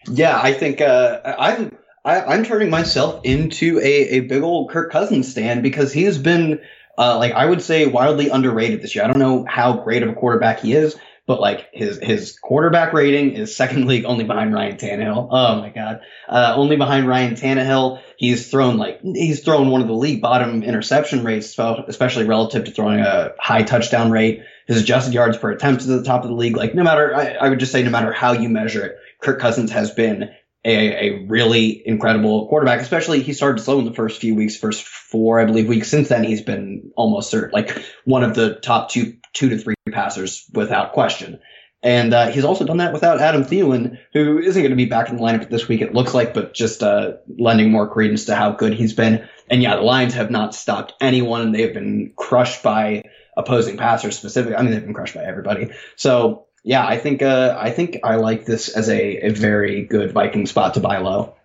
[0.07, 4.43] Yeah, I think uh, I'm I, am i am turning myself into a, a big
[4.43, 6.59] old Kirk Cousins stand because he has been
[6.97, 9.03] uh, like I would say wildly underrated this year.
[9.03, 12.93] I don't know how great of a quarterback he is, but like his his quarterback
[12.93, 15.27] rating is second league only behind Ryan Tannehill.
[15.31, 18.01] Oh my god, uh, only behind Ryan Tannehill.
[18.17, 22.71] He's thrown like he's thrown one of the league bottom interception rates, especially relative to
[22.71, 24.43] throwing a high touchdown rate.
[24.67, 26.55] His adjusted yards per attempt is at the top of the league.
[26.55, 29.39] Like no matter, I, I would just say no matter how you measure it, Kirk
[29.39, 30.29] Cousins has been
[30.65, 34.83] a, a really incredible quarterback, especially he started slow in the first few weeks, first
[34.85, 35.89] four, I believe, weeks.
[35.89, 39.75] Since then, he's been almost certain, like one of the top two, two to three
[39.91, 41.39] passers without question.
[41.81, 45.09] And uh, he's also done that without Adam Thielen, who isn't going to be back
[45.09, 48.35] in the lineup this week, it looks like, but just uh, lending more credence to
[48.35, 49.27] how good he's been.
[49.49, 51.51] And yeah, the Lions have not stopped anyone.
[51.51, 53.03] They've been crushed by
[53.35, 54.55] opposing passers specifically.
[54.55, 55.71] I mean, they've been crushed by everybody.
[55.97, 60.13] So yeah, I think uh, I think I like this as a, a very good
[60.13, 61.35] Viking spot to buy low.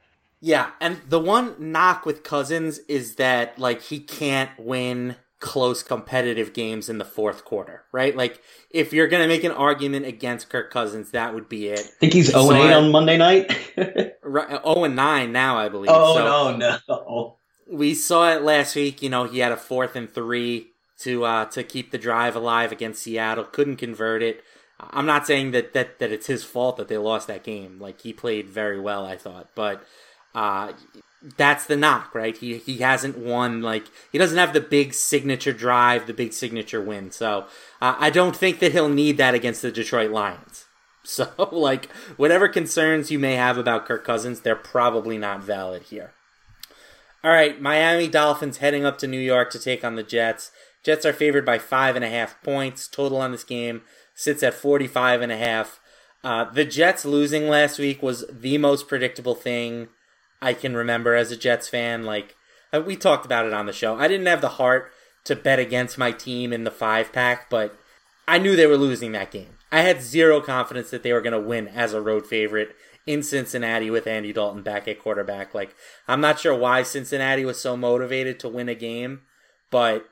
[0.41, 6.53] Yeah, and the one knock with Cousins is that like he can't win close competitive
[6.53, 8.17] games in the fourth quarter, right?
[8.17, 11.81] Like if you're gonna make an argument against Kirk Cousins, that would be it.
[11.81, 13.51] I think he's 0 8 on Monday night.
[14.23, 15.91] right, 0 and 9 now, I believe.
[15.93, 17.37] Oh so no, no.
[17.71, 19.03] We saw it last week.
[19.03, 20.69] You know, he had a fourth and three
[21.01, 23.45] to uh, to keep the drive alive against Seattle.
[23.45, 24.45] Couldn't convert it.
[24.81, 27.79] I'm not saying that, that, that it's his fault that they lost that game.
[27.81, 29.85] Like he played very well, I thought, but
[30.35, 30.73] uh,
[31.37, 32.37] that's the knock, right?
[32.37, 36.81] He he hasn't won like he doesn't have the big signature drive, the big signature
[36.81, 37.11] win.
[37.11, 37.47] So
[37.81, 40.65] uh, I don't think that he'll need that against the Detroit Lions.
[41.05, 46.13] So like whatever concerns you may have about Kirk Cousins, they're probably not valid here.
[47.25, 50.51] All right, Miami Dolphins heading up to New York to take on the Jets.
[50.83, 53.83] Jets are favored by five and a half points total on this game
[54.19, 55.79] sits at 45 and a half.
[56.25, 59.87] Uh, the Jets losing last week was the most predictable thing
[60.43, 62.03] I can remember as a Jets fan.
[62.03, 62.35] Like
[62.75, 63.95] uh, we talked about it on the show.
[63.95, 64.91] I didn't have the heart
[65.23, 67.79] to bet against my team in the five pack, but
[68.27, 69.57] I knew they were losing that game.
[69.71, 72.75] I had zero confidence that they were going to win as a road favorite
[73.07, 75.55] in Cincinnati with Andy Dalton back at quarterback.
[75.55, 75.77] Like
[76.09, 79.21] I'm not sure why Cincinnati was so motivated to win a game,
[79.71, 80.07] but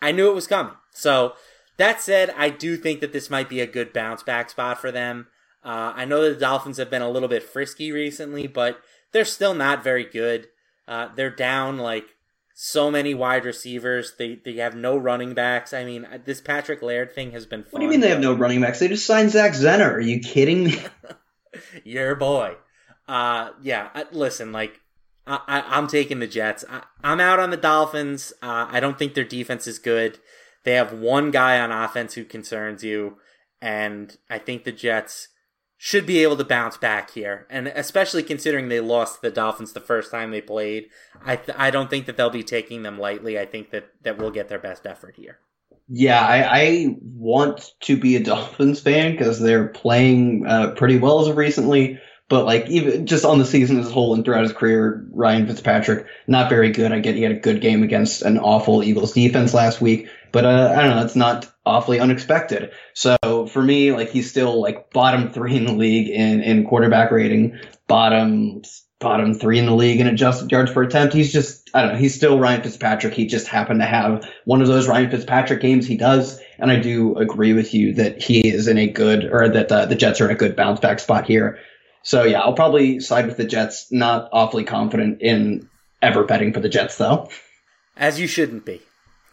[0.00, 0.76] I knew it was coming.
[0.92, 1.34] So
[1.76, 4.90] that said, I do think that this might be a good bounce back spot for
[4.90, 5.28] them.
[5.64, 8.80] Uh, I know that the Dolphins have been a little bit frisky recently, but
[9.12, 10.48] they're still not very good.
[10.88, 12.16] Uh, they're down like
[12.54, 14.14] so many wide receivers.
[14.18, 15.72] They they have no running backs.
[15.72, 17.62] I mean, this Patrick Laird thing has been.
[17.62, 18.80] Fun, what do you mean they have no running backs?
[18.80, 19.92] They just signed Zach Zenner.
[19.92, 20.82] Are you kidding me?
[21.84, 22.56] Your boy.
[23.08, 23.88] Uh, yeah.
[24.12, 24.80] Listen, like
[25.26, 26.64] I, am taking the Jets.
[26.68, 28.32] I, am out on the Dolphins.
[28.42, 30.18] Uh, I don't think their defense is good.
[30.64, 33.16] They have one guy on offense who concerns you,
[33.60, 35.28] and I think the Jets
[35.82, 37.46] should be able to bounce back here.
[37.48, 40.88] And especially considering they lost the Dolphins the first time they played,
[41.24, 43.38] I th- I don't think that they'll be taking them lightly.
[43.38, 45.38] I think that that we'll get their best effort here.
[45.88, 51.20] Yeah, I, I want to be a Dolphins fan because they're playing uh, pretty well
[51.20, 51.98] as of recently.
[52.28, 55.48] But like even just on the season as a whole and throughout his career, Ryan
[55.48, 56.92] Fitzpatrick not very good.
[56.92, 60.44] I get he had a good game against an awful Eagles defense last week, but
[60.44, 61.04] uh, I don't know.
[61.04, 62.72] It's not awfully unexpected.
[62.94, 63.16] So
[63.50, 67.58] for me, like he's still like bottom three in the league in in quarterback rating,
[67.86, 68.62] bottom
[69.00, 71.14] bottom three in the league in adjusted yards per attempt.
[71.14, 71.98] He's just I don't know.
[71.98, 73.14] He's still Ryan Fitzpatrick.
[73.14, 76.40] He just happened to have one of those Ryan Fitzpatrick games he does.
[76.58, 79.86] And I do agree with you that he is in a good or that uh,
[79.86, 81.58] the Jets are in a good bounce back spot here.
[82.02, 83.90] So yeah, I'll probably side with the Jets.
[83.90, 85.68] Not awfully confident in
[86.02, 87.28] ever betting for the Jets though.
[87.96, 88.80] As you shouldn't be.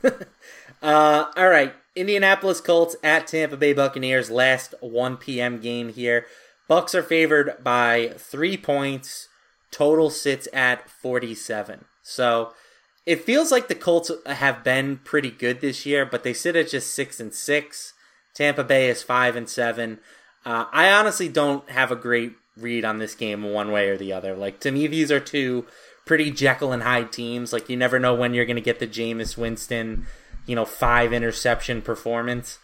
[0.82, 4.30] uh, all right, Indianapolis Colts at Tampa Bay Buccaneers.
[4.30, 5.60] Last 1 p.m.
[5.60, 6.26] game here.
[6.68, 9.30] Bucks are favored by three points.
[9.72, 11.86] Total sits at 47.
[12.04, 12.54] So
[13.06, 16.70] it feels like the Colts have been pretty good this year, but they sit at
[16.70, 17.94] just six and six.
[18.36, 20.00] Tampa Bay is five and seven.
[20.46, 24.14] Uh, I honestly don't have a great read on this game one way or the
[24.14, 24.36] other.
[24.36, 25.66] Like to me, these are two
[26.06, 27.54] pretty Jekyll and Hyde teams.
[27.54, 30.06] Like you never know when you're going to get the Jameis Winston,
[30.48, 32.58] you know, five interception performance.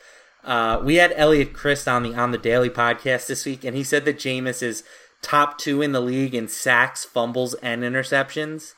[0.43, 3.83] Uh, we had Elliot Christ on the on the Daily podcast this week, and he
[3.83, 4.83] said that Jameis is
[5.21, 8.73] top two in the league in sacks, fumbles, and interceptions.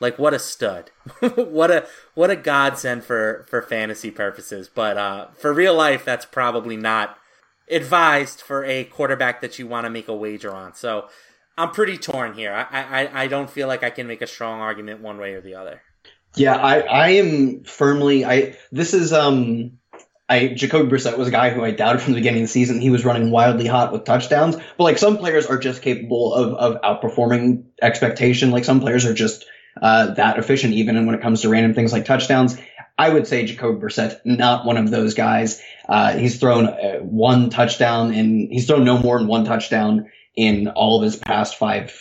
[0.00, 0.90] Like what a stud!
[1.36, 4.68] what a what a godsend for for fantasy purposes.
[4.68, 7.16] But uh, for real life, that's probably not
[7.70, 10.74] advised for a quarterback that you want to make a wager on.
[10.74, 11.08] So
[11.58, 12.52] I'm pretty torn here.
[12.52, 15.40] I, I, I don't feel like I can make a strong argument one way or
[15.40, 15.82] the other.
[16.36, 19.78] Yeah, I, I am firmly I this is um
[20.28, 22.80] I Jacoby Brissett was a guy who I doubted from the beginning of the season.
[22.80, 26.54] He was running wildly hot with touchdowns, but like some players are just capable of
[26.54, 28.50] of outperforming expectation.
[28.50, 29.46] Like some players are just
[29.80, 32.58] uh, that efficient, even when it comes to random things like touchdowns.
[32.98, 35.60] I would say Jacoby Brissett, not one of those guys.
[35.86, 40.68] Uh, he's thrown uh, one touchdown and he's thrown no more than one touchdown in
[40.68, 41.94] all of his past five,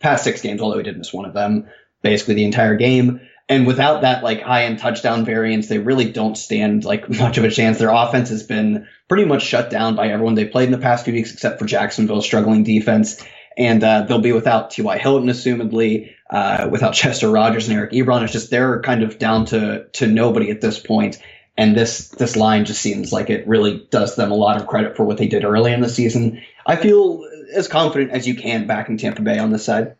[0.00, 1.68] past six games, although he did miss one of them
[2.02, 3.20] basically the entire game.
[3.50, 7.44] And without that like high end touchdown variance, they really don't stand like much of
[7.44, 7.78] a chance.
[7.78, 11.04] Their offense has been pretty much shut down by everyone they played in the past
[11.04, 13.22] few weeks, except for Jacksonville's struggling defense.
[13.58, 14.98] And uh, they'll be without T.Y.
[14.98, 18.22] Hilton, assumedly, uh, without Chester Rogers and Eric Ebron.
[18.22, 21.20] It's just they're kind of down to to nobody at this point.
[21.56, 24.96] And this this line just seems like it really does them a lot of credit
[24.96, 26.40] for what they did early in the season.
[26.64, 29.96] I feel as confident as you can back in Tampa Bay on this side.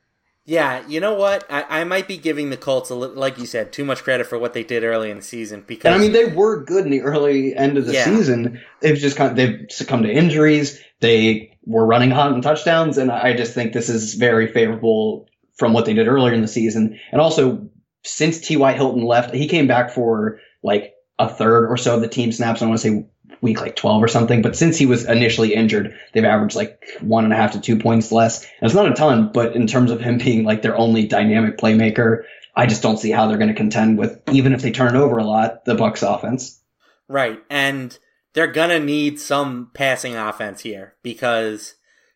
[0.50, 1.46] Yeah, you know what?
[1.48, 4.26] I, I might be giving the Colts, a li- like you said, too much credit
[4.26, 5.62] for what they did early in the season.
[5.64, 8.04] Because and I mean, they were good in the early end of the yeah.
[8.04, 8.60] season.
[8.80, 10.82] They've just kind of, they've succumbed to injuries.
[10.98, 15.72] They were running hot in touchdowns, and I just think this is very favorable from
[15.72, 16.98] what they did earlier in the season.
[17.12, 17.68] And also,
[18.04, 18.72] since T.Y.
[18.72, 22.60] Hilton left, he came back for like a third or so of the team snaps.
[22.60, 23.06] I want to say
[23.40, 24.42] week like 12 or something.
[24.42, 27.78] But since he was initially injured, they've averaged like one and a half to two
[27.78, 28.42] points less.
[28.44, 31.58] And it's not a ton, but in terms of him being like their only dynamic
[31.58, 32.24] playmaker,
[32.54, 35.18] I just don't see how they're going to contend with, even if they turn over
[35.18, 36.60] a lot, the Bucks offense.
[37.08, 37.38] Right.
[37.48, 37.96] And
[38.34, 41.74] they're going to need some passing offense here because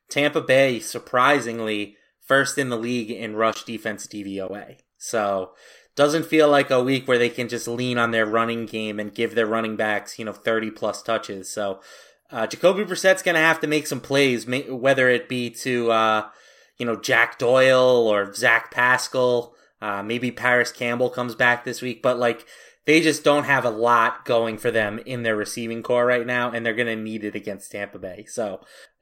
[0.08, 4.78] Tampa Bay, surprisingly, first in the league in rush defense DVOA.
[4.98, 5.52] So
[5.96, 9.14] doesn't feel like a week where they can just lean on their running game and
[9.14, 11.50] give their running backs, you know, 30 plus touches.
[11.50, 11.80] So,
[12.30, 16.28] uh, Jacoby Brissett's going to have to make some plays, whether it be to, uh,
[16.78, 19.54] you know, Jack Doyle or Zach Pascal.
[19.80, 22.46] Uh, maybe Parris Campbell comes back this week, but like,
[22.86, 26.50] they just don't have a lot going for them in their receiving corps right now,
[26.50, 28.26] and they're going to need it against Tampa Bay.
[28.28, 28.60] So,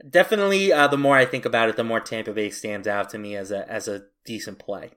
[0.09, 3.19] definitely, uh, the more I think about it, the more Tampa Bay stands out to
[3.19, 4.93] me as a as a decent play.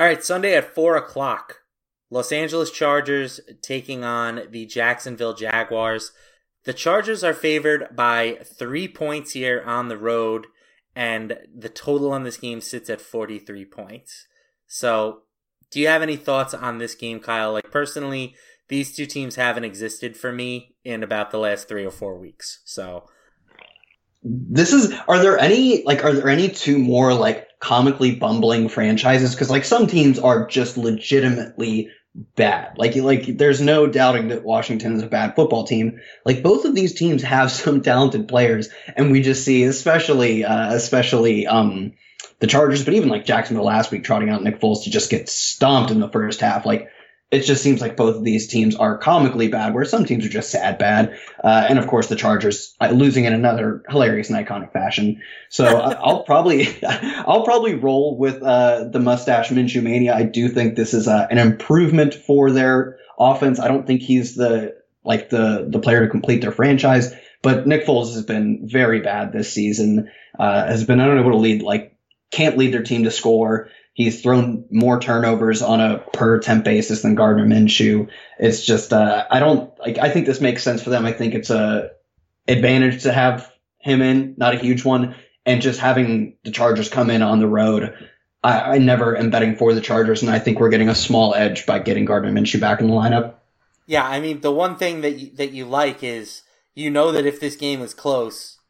[0.00, 1.58] All right, Sunday at 4 o'clock.
[2.08, 6.12] Los Angeles Chargers taking on the Jacksonville Jaguars.
[6.64, 10.46] The Chargers are favored by three points here on the road,
[10.96, 14.26] and the total on this game sits at 43 points.
[14.66, 15.24] So,
[15.70, 17.52] do you have any thoughts on this game, Kyle?
[17.52, 18.34] Like, personally,
[18.68, 22.62] these two teams haven't existed for me in about the last three or four weeks.
[22.64, 23.04] So,
[24.22, 29.34] this is, are there any, like, are there any two more, like, comically bumbling franchises
[29.34, 31.90] because like some teams are just legitimately
[32.34, 32.76] bad.
[32.76, 36.00] Like like there's no doubting that Washington is a bad football team.
[36.24, 40.74] Like both of these teams have some talented players, and we just see especially uh,
[40.74, 41.92] especially um
[42.38, 45.28] the Chargers, but even like Jacksonville last week trotting out Nick Foles to just get
[45.28, 46.64] stomped in the first half.
[46.64, 46.88] Like
[47.30, 50.30] it just seems like both of these teams are comically bad, where some teams are
[50.30, 51.16] just sad bad.
[51.42, 55.22] Uh, and of course, the Chargers uh, losing in another hilarious and iconic fashion.
[55.48, 60.14] So uh, I'll probably, I'll probably roll with uh, the mustache Minshew mania.
[60.14, 63.60] I do think this is uh, an improvement for their offense.
[63.60, 67.86] I don't think he's the like the the player to complete their franchise, but Nick
[67.86, 70.10] Foles has been very bad this season.
[70.36, 71.96] Uh, has been unable to lead like
[72.30, 73.68] can't lead their team to score.
[74.00, 78.08] He's thrown more turnovers on a per attempt basis than Gardner Minshew.
[78.38, 79.98] It's just uh, I don't like.
[79.98, 81.04] I think this makes sense for them.
[81.04, 81.90] I think it's a
[82.48, 87.10] advantage to have him in, not a huge one, and just having the Chargers come
[87.10, 87.94] in on the road.
[88.42, 91.34] I, I never am betting for the Chargers, and I think we're getting a small
[91.34, 93.34] edge by getting Gardner Minshew back in the lineup.
[93.84, 96.40] Yeah, I mean the one thing that you, that you like is
[96.74, 98.60] you know that if this game is close,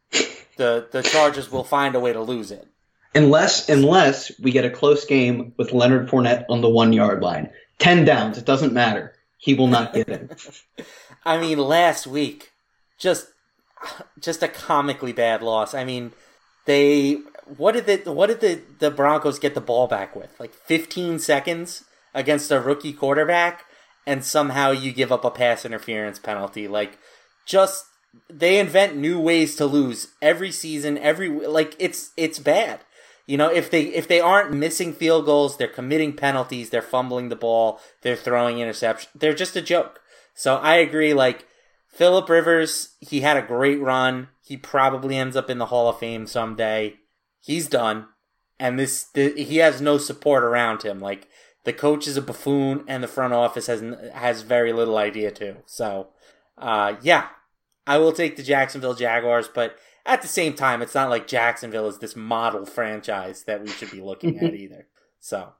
[0.56, 2.66] the the Chargers will find a way to lose it.
[3.14, 7.50] Unless unless we get a close game with Leonard Fournette on the one yard line.
[7.78, 9.14] Ten downs, it doesn't matter.
[9.38, 10.30] He will not get in.
[11.24, 12.52] I mean, last week,
[12.98, 13.28] just
[14.20, 15.74] just a comically bad loss.
[15.74, 16.12] I mean,
[16.66, 17.18] they
[17.56, 20.38] what did the what did the, the Broncos get the ball back with?
[20.38, 21.84] Like 15 seconds
[22.14, 23.64] against a rookie quarterback,
[24.06, 26.68] and somehow you give up a pass interference penalty.
[26.68, 26.98] Like,
[27.46, 27.84] just
[28.28, 30.98] they invent new ways to lose every season.
[30.98, 32.80] Every like it's it's bad.
[33.26, 37.28] You know, if they if they aren't missing field goals, they're committing penalties, they're fumbling
[37.28, 39.08] the ball, they're throwing interceptions.
[39.14, 40.00] They're just a joke.
[40.34, 41.14] So I agree.
[41.14, 41.46] Like
[41.88, 44.28] Philip Rivers, he had a great run.
[44.42, 46.96] He probably ends up in the Hall of Fame someday.
[47.40, 48.08] He's done,
[48.58, 50.98] and this the, he has no support around him.
[51.00, 51.28] Like
[51.64, 53.82] the coach is a buffoon, and the front office has
[54.14, 55.56] has very little idea too.
[55.66, 56.08] So,
[56.58, 57.28] uh, yeah,
[57.86, 61.86] I will take the Jacksonville Jaguars, but at the same time, it's not like Jacksonville
[61.86, 64.86] is this model franchise that we should be looking at either.
[65.18, 65.52] So,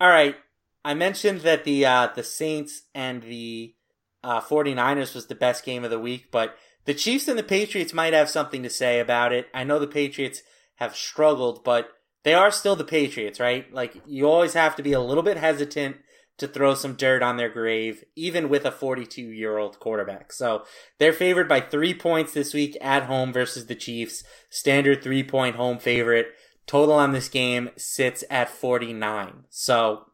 [0.00, 0.36] all right,
[0.84, 3.74] I mentioned that the uh, the Saints and the
[4.22, 7.92] uh, 49ers was the best game of the week, but the Chiefs and the Patriots
[7.92, 9.48] might have something to say about it.
[9.54, 10.42] I know the Patriots
[10.76, 11.88] have struggled, but
[12.24, 13.72] they are still the Patriots, right?
[13.72, 15.96] Like you always have to be a little bit hesitant
[16.38, 20.32] to throw some dirt on their grave, even with a 42 year old quarterback.
[20.32, 20.64] So
[20.98, 24.24] they're favored by three points this week at home versus the Chiefs.
[24.50, 26.28] Standard three point home favorite.
[26.66, 29.44] Total on this game sits at 49.
[29.50, 30.06] So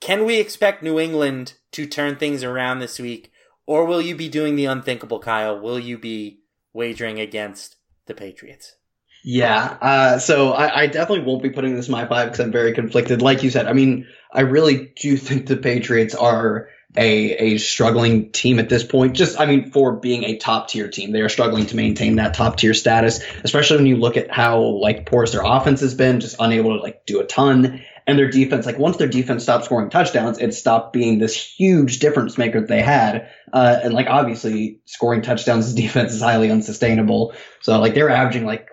[0.00, 3.30] can we expect New England to turn things around this week?
[3.66, 5.58] Or will you be doing the unthinkable, Kyle?
[5.58, 6.40] Will you be
[6.72, 7.76] wagering against
[8.06, 8.76] the Patriots?
[9.24, 9.76] Yeah.
[9.80, 12.72] Uh, so I, I, definitely won't be putting this in my five because I'm very
[12.72, 13.22] conflicted.
[13.22, 18.32] Like you said, I mean, I really do think the Patriots are a, a struggling
[18.32, 19.14] team at this point.
[19.14, 22.34] Just, I mean, for being a top tier team, they are struggling to maintain that
[22.34, 26.20] top tier status, especially when you look at how like porous their offense has been,
[26.20, 27.82] just unable to like do a ton.
[28.04, 32.00] And their defense, like once their defense stopped scoring touchdowns, it stopped being this huge
[32.00, 33.30] difference maker that they had.
[33.52, 37.34] Uh, and like obviously scoring touchdowns as defense is highly unsustainable.
[37.60, 38.71] So like they're averaging like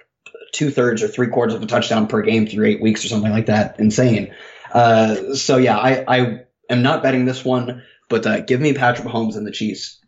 [0.52, 3.32] two thirds or three quarters of a touchdown per game through eight weeks or something
[3.32, 3.80] like that.
[3.80, 4.34] Insane.
[4.72, 6.39] Uh, so yeah, I, I
[6.70, 10.00] am not betting this one, but uh, give me Patrick Mahomes and the Chiefs.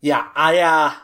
[0.00, 0.94] Yeah, I uh,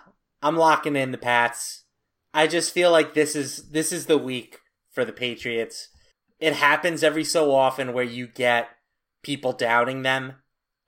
[0.42, 1.84] I'm locking in the Pats.
[2.32, 4.60] I just feel like this is this is the week
[4.90, 5.88] for the Patriots.
[6.38, 8.68] It happens every so often where you get
[9.22, 10.34] people doubting them,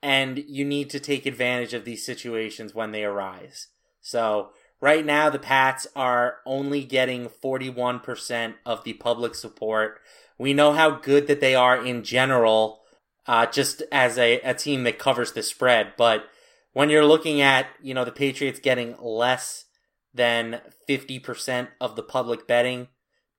[0.01, 3.67] and you need to take advantage of these situations when they arise.
[4.01, 9.99] So Right now, the Pats are only getting 41% of the public support.
[10.37, 12.79] We know how good that they are in general,
[13.27, 15.93] uh, just as a, a team that covers the spread.
[15.97, 16.25] But
[16.71, 19.65] when you're looking at, you know, the Patriots getting less
[20.13, 22.87] than 50% of the public betting,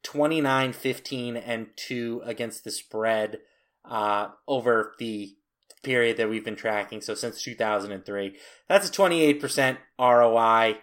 [0.02, 3.38] 29, 15, and 2 against the spread
[3.86, 5.34] uh, over the
[5.82, 7.00] period that we've been tracking.
[7.00, 8.36] So since 2003,
[8.68, 10.78] that's a 28% ROI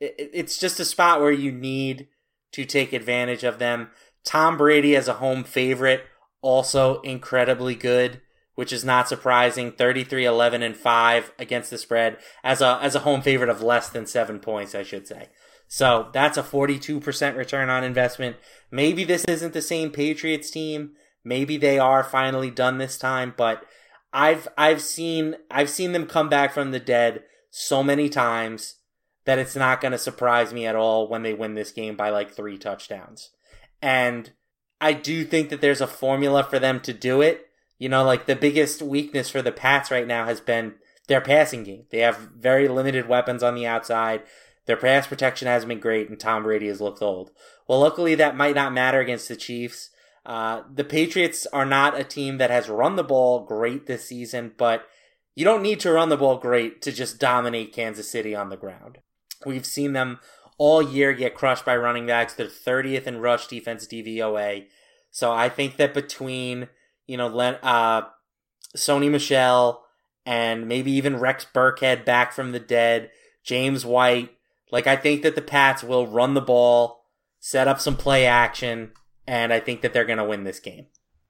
[0.00, 2.08] it's just a spot where you need
[2.52, 3.90] to take advantage of them.
[4.24, 6.04] Tom Brady as a home favorite,
[6.40, 8.20] also incredibly good,
[8.54, 9.72] which is not surprising.
[9.72, 13.88] 33 11 and 5 against the spread as a as a home favorite of less
[13.88, 15.28] than 7 points, I should say.
[15.70, 18.36] So, that's a 42% return on investment.
[18.70, 20.92] Maybe this isn't the same Patriots team.
[21.22, 23.64] Maybe they are finally done this time, but
[24.12, 28.77] I've I've seen I've seen them come back from the dead so many times
[29.28, 32.08] that it's not going to surprise me at all when they win this game by
[32.08, 33.28] like three touchdowns.
[33.82, 34.32] And
[34.80, 37.50] I do think that there's a formula for them to do it.
[37.78, 40.76] You know, like the biggest weakness for the Pats right now has been
[41.08, 41.84] their passing game.
[41.90, 44.22] They have very limited weapons on the outside.
[44.64, 47.30] Their pass protection hasn't been great, and Tom Brady has looked old.
[47.66, 49.90] Well, luckily that might not matter against the Chiefs.
[50.24, 54.52] Uh, the Patriots are not a team that has run the ball great this season,
[54.56, 54.86] but
[55.34, 58.56] you don't need to run the ball great to just dominate Kansas City on the
[58.56, 58.98] ground.
[59.46, 60.20] We've seen them
[60.58, 62.34] all year get crushed by running backs.
[62.34, 64.66] They're 30th in rush defense DVOA.
[65.10, 66.68] So I think that between,
[67.06, 68.02] you know, Len uh,
[68.76, 69.84] Sony Michel
[70.26, 73.10] and maybe even Rex Burkhead back from the dead,
[73.44, 74.30] James White,
[74.70, 77.04] like I think that the Pats will run the ball,
[77.40, 78.92] set up some play action,
[79.26, 80.86] and I think that they're going to win this game.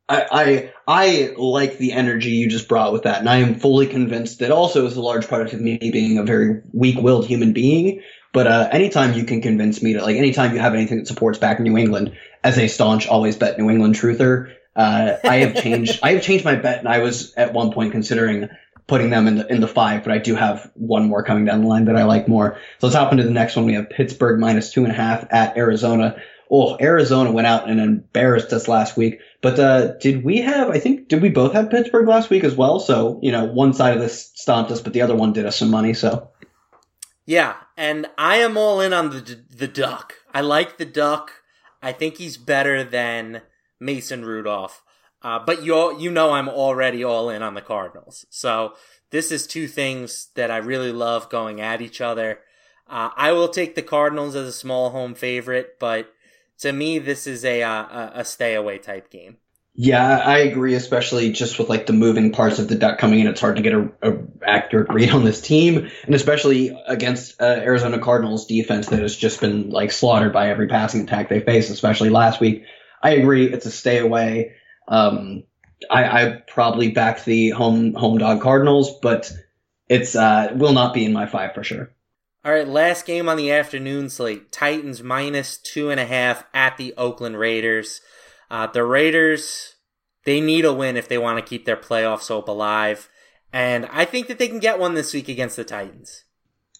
[0.09, 3.86] I, I I like the energy you just brought with that, and I am fully
[3.86, 8.02] convinced that also is a large part of me being a very weak-willed human being.
[8.32, 11.38] But uh, anytime you can convince me to like, anytime you have anything that supports
[11.38, 16.00] back New England, as a staunch always bet New England truther, uh, I have changed.
[16.02, 18.48] I have changed my bet, and I was at one point considering
[18.86, 21.61] putting them in the in the five, but I do have one more coming down
[21.61, 22.59] the line that I like more.
[22.78, 23.66] So let's hop into the next one.
[23.66, 26.16] We have Pittsburgh minus two and a half at Arizona.
[26.51, 29.20] Oh, Arizona went out and embarrassed us last week.
[29.42, 30.70] But uh, did we have?
[30.70, 32.80] I think did we both have Pittsburgh last week as well?
[32.80, 35.57] So you know, one side of this stomped us, but the other one did us
[35.59, 35.94] some money.
[35.94, 36.30] So
[37.26, 40.14] yeah, and I am all in on the the duck.
[40.32, 41.32] I like the duck.
[41.82, 43.42] I think he's better than
[43.78, 44.82] Mason Rudolph.
[45.20, 48.24] Uh, but you you know I'm already all in on the Cardinals.
[48.30, 48.74] So
[49.11, 52.40] this is two things that I really love going at each other.
[52.88, 56.12] Uh, I will take the Cardinals as a small home favorite, but
[56.61, 59.38] to me, this is a uh, a stay away type game.
[59.80, 63.28] Yeah, I agree, especially just with like the moving parts of the duck coming in.
[63.28, 67.44] It's hard to get a, a accurate read on this team, and especially against uh,
[67.44, 71.70] Arizona Cardinals defense that has just been like slaughtered by every passing attack they face,
[71.70, 72.64] especially last week.
[73.00, 74.56] I agree, it's a stay away.
[74.88, 75.44] Um,
[75.88, 79.32] I, I probably back the home home dog Cardinals, but
[79.88, 81.92] it's uh, will not be in my five for sure.
[82.49, 86.78] All right, last game on the afternoon slate: Titans minus two and a half at
[86.78, 88.01] the Oakland Raiders.
[88.51, 89.74] Uh, the Raiders
[90.24, 93.11] they need a win if they want to keep their playoffs hope alive,
[93.53, 96.24] and I think that they can get one this week against the Titans.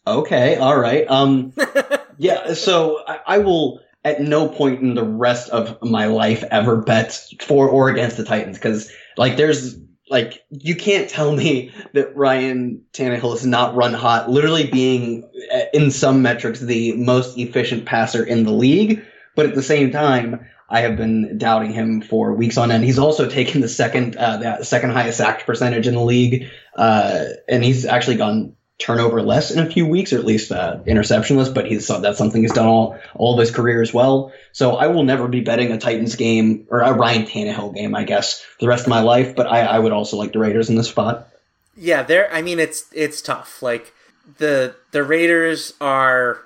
[0.07, 1.05] Okay, all right.
[1.07, 1.53] Um,
[2.17, 2.55] yeah.
[2.55, 7.13] So I, I will at no point in the rest of my life ever bet
[7.43, 9.75] for or against the Titans because like there's
[10.11, 15.61] like you can't tell me that Ryan Tannehill is not run hot, literally being uh,
[15.73, 19.05] in some metrics the most efficient passer in the league.
[19.35, 22.85] But at the same time, I have been doubting him for weeks on end.
[22.85, 27.25] He's also taken the second uh, the second highest sack percentage in the league, uh,
[27.49, 31.53] and he's actually gone turnover less in a few weeks, or at least uh, interceptionless.
[31.53, 34.33] But he's that's something he's done all all of his career as well.
[34.53, 38.05] So I will never be betting a Titans game or a Ryan Tannehill game, I
[38.05, 39.35] guess, for the rest of my life.
[39.35, 41.29] But I, I would also like the Raiders in this spot.
[41.77, 42.33] Yeah, there.
[42.33, 43.63] I mean, it's it's tough.
[43.63, 43.93] Like
[44.39, 46.41] the the Raiders are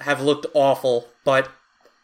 [0.00, 1.50] have looked awful, but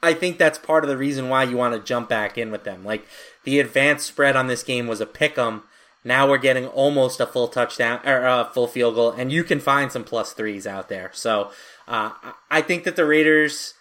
[0.03, 2.64] I think that's part of the reason why you want to jump back in with
[2.64, 2.85] them.
[2.85, 3.07] Like
[3.45, 5.62] the advanced spread on this game was a pick 'em
[6.05, 9.59] now we're getting almost a full touchdown or a full field goal, and you can
[9.59, 11.11] find some plus threes out there.
[11.14, 11.50] So
[11.88, 12.11] uh,
[12.50, 13.74] I think that the Raiders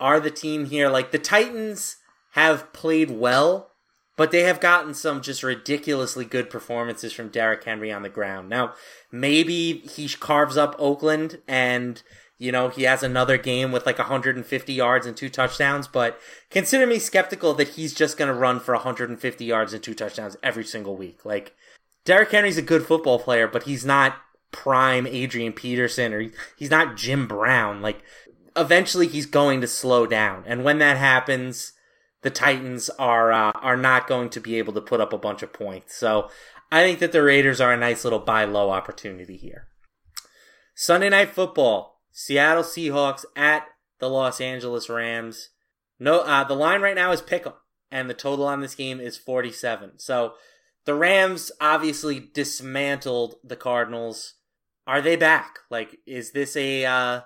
[0.00, 0.88] are the team here.
[0.88, 1.96] Like the Titans
[2.32, 3.70] have played well,
[4.16, 8.48] but they have gotten some just ridiculously good performances from Derrick Henry on the ground.
[8.48, 8.74] Now
[9.10, 12.02] maybe he carves up Oakland and
[12.38, 16.18] you know, he has another game with like 150 yards and two touchdowns, but
[16.50, 20.36] consider me skeptical that he's just going to run for 150 yards and two touchdowns
[20.42, 21.24] every single week.
[21.24, 21.54] Like,
[22.04, 24.16] Derrick Henry's a good football player, but he's not
[24.50, 27.80] prime Adrian Peterson or he's not Jim Brown.
[27.80, 28.02] Like,
[28.56, 30.44] eventually he's going to slow down.
[30.46, 31.72] And when that happens,
[32.22, 35.42] the Titans are uh, are not going to be able to put up a bunch
[35.42, 35.94] of points.
[35.94, 36.30] So
[36.72, 39.68] I think that the Raiders are a nice little buy low opportunity here.
[40.74, 41.93] Sunday night football.
[42.16, 43.66] Seattle Seahawks at
[43.98, 45.50] the Los Angeles Rams.
[45.98, 47.54] No, uh, the line right now is pick 'em,
[47.90, 49.98] and the total on this game is 47.
[49.98, 50.34] So
[50.84, 54.34] the Rams obviously dismantled the Cardinals.
[54.86, 55.58] Are they back?
[55.70, 57.20] Like, is this a uh,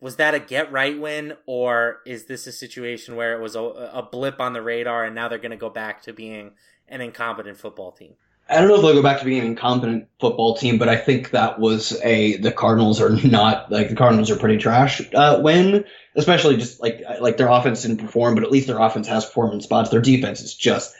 [0.00, 3.62] was that a get right win, or is this a situation where it was a,
[3.62, 6.52] a blip on the radar, and now they're going to go back to being
[6.86, 8.14] an incompetent football team?
[8.48, 10.96] I don't know if they'll go back to being an incompetent football team, but I
[10.96, 15.40] think that was a the Cardinals are not like the Cardinals are pretty trash uh,
[15.42, 15.84] win,
[16.16, 19.54] especially just like like their offense didn't perform, but at least their offense has performed
[19.54, 19.90] in spots.
[19.90, 20.94] Their defense is just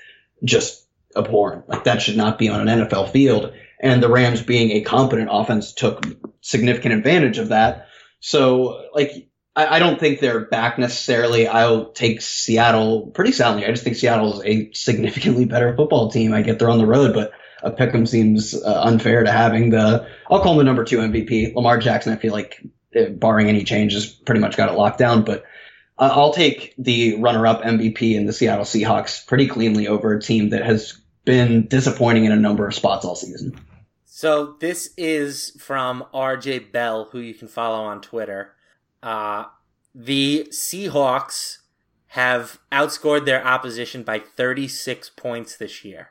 [0.44, 0.86] just
[1.16, 1.68] abhorrent.
[1.68, 3.52] Like that should not be on an NFL field.
[3.80, 6.04] And the Rams being a competent offense took
[6.40, 7.86] significant advantage of that.
[8.20, 9.28] So like
[9.58, 11.48] I, I don't think they're back necessarily.
[11.48, 13.66] I'll take Seattle pretty soundly.
[13.66, 16.32] I just think Seattle is a significantly better football team.
[16.32, 17.32] I get they're on the road, but
[17.64, 20.06] a pick'em seems uh, unfair to having the.
[20.30, 22.12] I'll call him the number two MVP, Lamar Jackson.
[22.12, 25.24] I feel like, uh, barring any changes, pretty much got it locked down.
[25.24, 25.42] But
[25.98, 30.50] uh, I'll take the runner-up MVP in the Seattle Seahawks pretty cleanly over a team
[30.50, 33.58] that has been disappointing in a number of spots all season.
[34.04, 38.54] So this is from RJ Bell, who you can follow on Twitter.
[39.02, 39.46] Uh,
[39.94, 41.58] the Seahawks
[42.08, 46.10] have outscored their opposition by 36 points this year.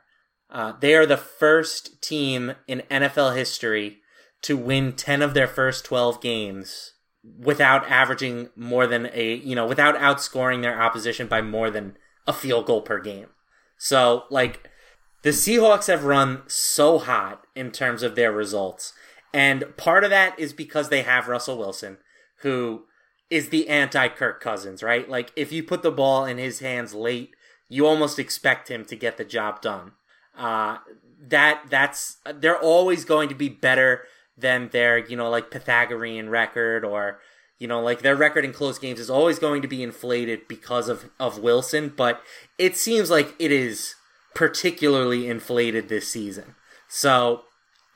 [0.50, 3.98] Uh, they are the first team in NFL history
[4.42, 6.94] to win 10 of their first 12 games
[7.38, 12.32] without averaging more than a, you know, without outscoring their opposition by more than a
[12.32, 13.26] field goal per game.
[13.76, 14.70] So, like,
[15.22, 18.92] the Seahawks have run so hot in terms of their results.
[19.34, 21.98] And part of that is because they have Russell Wilson,
[22.38, 22.84] who
[23.30, 25.08] is the anti Kirk Cousins, right?
[25.08, 27.34] Like, if you put the ball in his hands late,
[27.68, 29.92] you almost expect him to get the job done.
[30.36, 30.78] Uh,
[31.20, 34.04] that that's they're always going to be better
[34.36, 37.18] than their you know like Pythagorean record or
[37.58, 40.88] you know like their record in close games is always going to be inflated because
[40.88, 42.22] of of Wilson, but
[42.56, 43.96] it seems like it is
[44.34, 46.54] particularly inflated this season.
[46.86, 47.42] So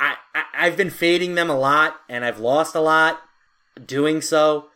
[0.00, 3.20] I, I I've been fading them a lot and I've lost a lot
[3.84, 4.66] doing so.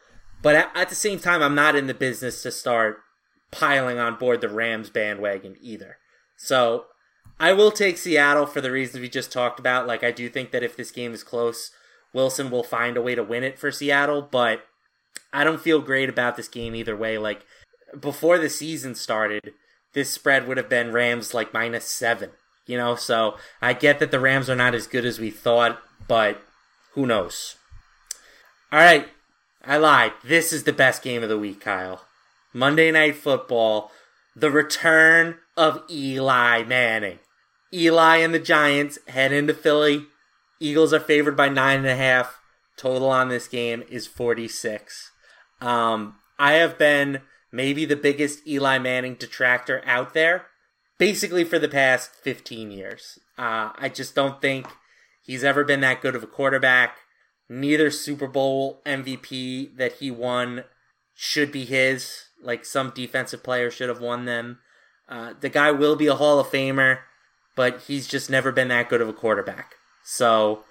[0.43, 2.99] But at, at, the same time, I'm not in the business to start
[3.51, 5.99] piling on board the Rams bandwagon either.
[6.37, 6.87] So
[7.41, 9.87] I will take Seattle for the reasons we just talked about.
[9.87, 11.71] Like, I do think that if this game is close,
[12.13, 14.65] Wilson will find a way to win it for Seattle, but
[15.33, 17.19] I don't feel great about this game either way.
[17.19, 17.45] Like,
[17.99, 19.53] before the season started,
[19.93, 22.31] this spread would have been Rams like minus seven,
[22.67, 22.95] you know?
[22.95, 26.43] So I get that the Rams are not as good as we thought, but
[26.93, 27.57] who knows?
[28.73, 29.09] All right,
[29.65, 30.13] I lied.
[30.25, 32.03] This is the best game of the week, Kyle.
[32.53, 33.93] Monday Night Football,
[34.35, 37.21] the return of Eli Manning.
[37.73, 40.07] Eli and the Giants head into Philly.
[40.59, 42.41] Eagles are favored by nine and a half.
[42.77, 45.13] Total on this game is 46.
[45.61, 47.21] Um, I have been
[47.53, 50.47] maybe the biggest Eli Manning detractor out there,
[50.99, 53.21] basically for the past 15 years.
[53.39, 54.67] Uh, I just don't think
[55.23, 56.97] he's ever been that good of a quarterback.
[57.49, 60.65] Neither Super Bowl MVP that he won
[61.15, 62.25] should be his.
[62.43, 64.59] Like some defensive player should have won them.
[65.09, 66.99] Uh, the guy will be a Hall of Famer
[67.57, 69.75] but he's just never been that good of a quarterback.
[70.05, 70.63] So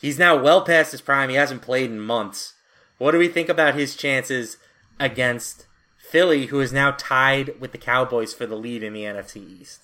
[0.00, 1.30] he's now well past his prime.
[1.30, 2.52] He hasn't played in months.
[2.98, 4.58] What do we think about his chances
[5.00, 5.66] against
[5.98, 9.80] Philly, who is now tied with the Cowboys for the lead in the NFC East?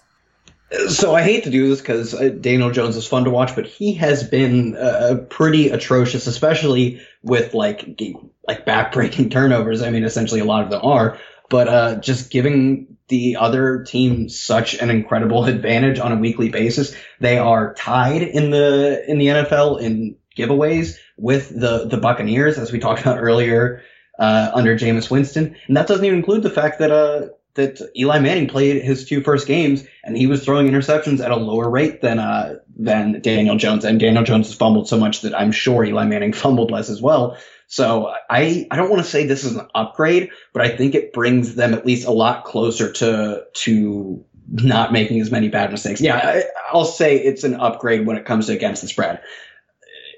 [0.89, 3.67] So I hate to do this because uh, Daniel Jones is fun to watch, but
[3.67, 8.01] he has been uh, pretty atrocious, especially with like
[8.47, 9.83] like backbreaking turnovers.
[9.83, 11.19] I mean, essentially a lot of them are,
[11.49, 16.95] but uh, just giving the other team such an incredible advantage on a weekly basis.
[17.19, 22.71] They are tied in the in the NFL in giveaways with the the Buccaneers, as
[22.71, 23.83] we talked about earlier,
[24.21, 28.19] uh, under Jameis Winston, and that doesn't even include the fact that uh that Eli
[28.21, 32.01] Manning played his two first games and he was throwing interceptions at a lower rate
[32.01, 35.85] than uh than Daniel Jones, and Daniel Jones has fumbled so much that I'm sure
[35.85, 37.37] Eli Manning fumbled less as well.
[37.67, 41.13] So I, I don't want to say this is an upgrade, but I think it
[41.13, 46.01] brings them at least a lot closer to, to not making as many bad mistakes.
[46.01, 46.43] Yeah, I,
[46.73, 49.23] I'll say it's an upgrade when it comes to against the spread.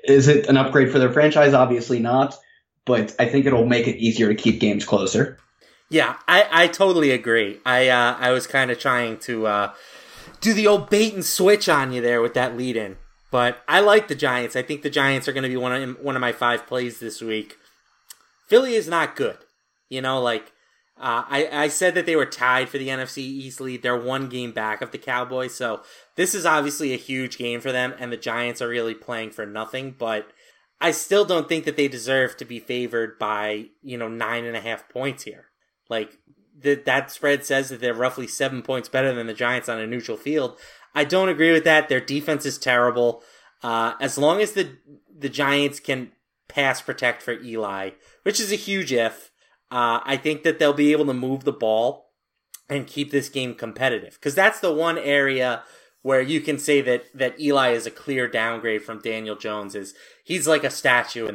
[0.03, 1.53] Is it an upgrade for their franchise?
[1.53, 2.35] Obviously not,
[2.87, 5.39] but I think it'll make it easier to keep games closer.
[5.93, 7.61] Yeah, I, I totally agree.
[7.67, 9.73] I uh, I was kind of trying to uh,
[10.41, 12.97] do the old bait and switch on you there with that lead in.
[13.31, 14.57] But I like the Giants.
[14.57, 16.99] I think the Giants are going to be one of one of my five plays
[16.99, 17.59] this week.
[18.49, 19.37] Philly is not good.
[19.91, 20.53] You know, like
[20.97, 23.83] uh, I I said that they were tied for the NFC East lead.
[23.83, 25.83] They're one game back of the Cowboys, so
[26.17, 27.93] this is obviously a huge game for them.
[27.99, 29.95] And the Giants are really playing for nothing.
[29.99, 30.27] But
[30.81, 34.57] I still don't think that they deserve to be favored by you know nine and
[34.57, 35.49] a half points here.
[35.89, 36.19] Like
[36.61, 39.87] that that spread says that they're roughly seven points better than the Giants on a
[39.87, 40.59] neutral field.
[40.95, 41.89] I don't agree with that.
[41.89, 43.23] Their defense is terrible.
[43.63, 44.77] Uh, as long as the
[45.17, 46.13] the Giants can
[46.49, 47.91] pass protect for Eli,
[48.25, 49.31] which is a huge if,
[49.71, 52.11] uh, I think that they'll be able to move the ball
[52.69, 54.15] and keep this game competitive.
[54.15, 55.63] Because that's the one area
[56.03, 59.75] where you can say that that Eli is a clear downgrade from Daniel Jones.
[59.75, 61.35] Is he's like a statue at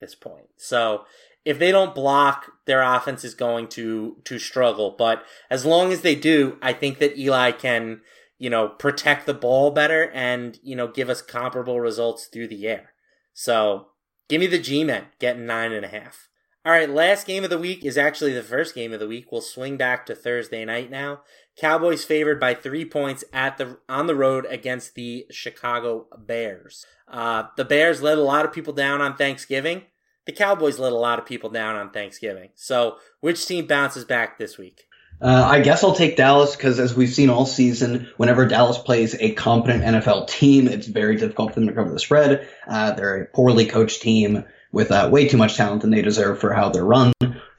[0.00, 0.48] this point.
[0.56, 1.04] So
[1.44, 4.94] if they don't block, their offense is going to to struggle.
[4.96, 8.00] But as long as they do, I think that Eli can
[8.40, 12.66] you know, protect the ball better and, you know, give us comparable results through the
[12.66, 12.94] air.
[13.34, 13.88] So
[14.30, 16.28] give me the G Men getting nine and a half.
[16.64, 19.30] All right, last game of the week is actually the first game of the week.
[19.30, 21.20] We'll swing back to Thursday night now.
[21.58, 26.86] Cowboys favored by three points at the on the road against the Chicago Bears.
[27.08, 29.82] Uh, the Bears let a lot of people down on Thanksgiving.
[30.30, 32.50] The Cowboys let a lot of people down on Thanksgiving.
[32.54, 34.86] So, which team bounces back this week?
[35.20, 39.16] Uh, I guess I'll take Dallas because, as we've seen all season, whenever Dallas plays
[39.18, 42.48] a competent NFL team, it's very difficult for them to cover the spread.
[42.68, 46.38] Uh, they're a poorly coached team with uh, way too much talent than they deserve
[46.38, 47.12] for how they're run.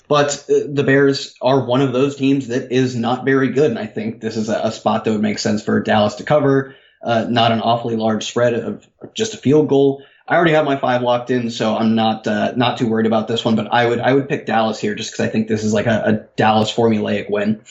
[0.07, 3.80] But uh, the Bears are one of those teams that is not very good, and
[3.80, 6.74] I think this is a, a spot that would make sense for Dallas to cover.
[7.03, 10.05] Uh, not an awfully large spread of just a field goal.
[10.28, 13.28] I already have my five locked in, so I'm not uh, not too worried about
[13.28, 13.55] this one.
[13.55, 15.88] But I would I would pick Dallas here just because I think this is like
[15.88, 17.61] a, a Dallas formulaic win.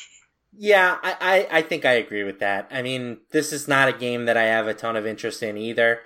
[0.62, 1.16] Yeah, I,
[1.50, 2.68] I, I, think I agree with that.
[2.70, 5.56] I mean, this is not a game that I have a ton of interest in
[5.56, 6.00] either.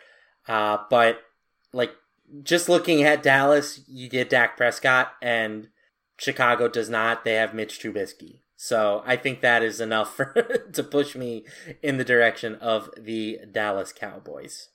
[0.46, 1.18] Uh, but
[1.72, 1.90] like
[2.44, 5.70] just looking at Dallas, you get Dak Prescott, and
[6.18, 7.24] Chicago does not.
[7.24, 8.42] They have Mitch Trubisky.
[8.56, 10.32] So I think that is enough for,
[10.72, 11.44] to push me
[11.82, 14.68] in the direction of the Dallas Cowboys.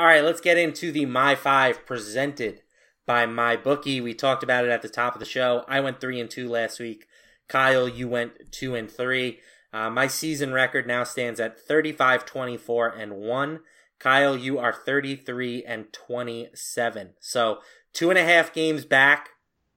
[0.00, 2.62] All right, let's get into the My Five presented
[3.04, 4.00] by MyBookie.
[4.00, 5.64] We talked about it at the top of the show.
[5.66, 7.06] I went three and two last week.
[7.48, 9.40] Kyle, you went two and three.
[9.72, 13.58] Uh, my season record now stands at 35, 24, and one.
[13.98, 17.14] Kyle, you are 33 and 27.
[17.18, 17.58] So
[17.92, 19.30] two and a half games back,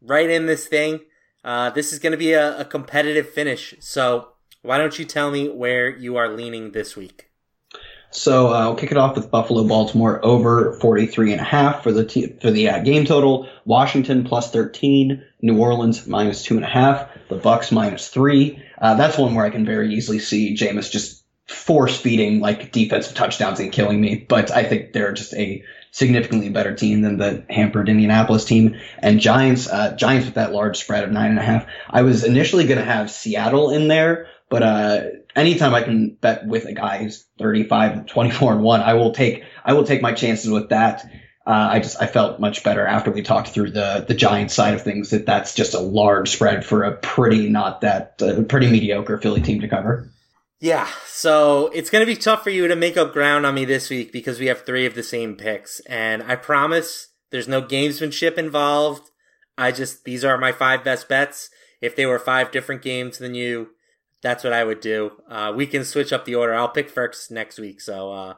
[0.03, 0.99] right in this thing.
[1.43, 3.73] Uh, this is going to be a, a competitive finish.
[3.79, 7.30] So why don't you tell me where you are leaning this week?
[8.11, 11.91] So uh, I'll kick it off with Buffalo Baltimore over 43 and a half for
[11.91, 13.49] the for the uh, game total.
[13.65, 18.61] Washington plus 13, New Orleans minus two and a half, the Bucks minus three.
[18.77, 23.15] Uh, that's one where I can very easily see Jameis just force feeding like defensive
[23.15, 24.25] touchdowns and killing me.
[24.27, 28.77] But I think they're just a significantly better team than the hampered Indianapolis team.
[28.99, 31.65] And Giants, uh, Giants with that large spread of nine and a half.
[31.89, 35.01] I was initially going to have Seattle in there, but uh,
[35.35, 39.43] anytime I can bet with a guy who's 35, 24 and one, I will take
[39.63, 41.05] I will take my chances with that.
[41.45, 44.75] Uh, I just I felt much better after we talked through the the Giants side
[44.75, 48.69] of things that that's just a large spread for a pretty not that uh, pretty
[48.69, 50.11] mediocre Philly team to cover.
[50.59, 53.65] Yeah, so it's going to be tough for you to make up ground on me
[53.65, 57.63] this week because we have three of the same picks, and I promise there's no
[57.63, 59.09] gamesmanship involved.
[59.57, 61.49] I just these are my five best bets.
[61.81, 63.71] If they were five different games than you,
[64.21, 65.11] that's what I would do.
[65.27, 66.53] Uh, we can switch up the order.
[66.53, 67.81] I'll pick first next week.
[67.81, 68.33] So, uh,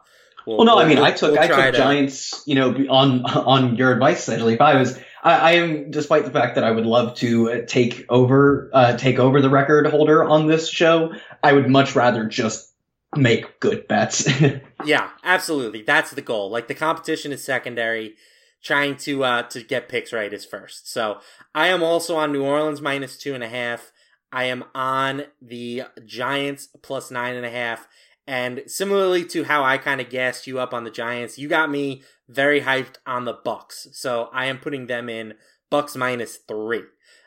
[0.46, 1.72] we'll, well, no, we'll, I mean, we'll, I took I took to...
[1.72, 2.44] Giants.
[2.46, 4.54] You know, on on your advice, essentially.
[4.54, 7.62] If I was, I, I, am, despite the fact that I would love to uh,
[7.68, 11.14] take over uh, take over the record holder on this show,
[11.44, 12.74] I would much rather just
[13.16, 14.28] make good bets.
[14.86, 15.82] yeah, absolutely.
[15.84, 16.50] That's the goal.
[16.50, 18.16] Like the competition is secondary.
[18.64, 20.90] Trying to uh to get picks right is first.
[20.90, 21.20] So
[21.54, 23.92] I am also on New Orleans minus two and a half.
[24.34, 27.88] I am on the Giants plus nine and a half.
[28.26, 31.70] And similarly to how I kind of gassed you up on the Giants, you got
[31.70, 33.88] me very hyped on the Bucks.
[33.92, 35.36] So I am putting them in
[35.70, 36.84] Bucks minus three.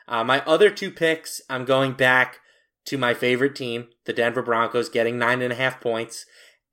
[0.07, 2.39] Uh, my other two picks, I'm going back
[2.87, 6.25] to my favorite team, the Denver Broncos, getting nine and a half points.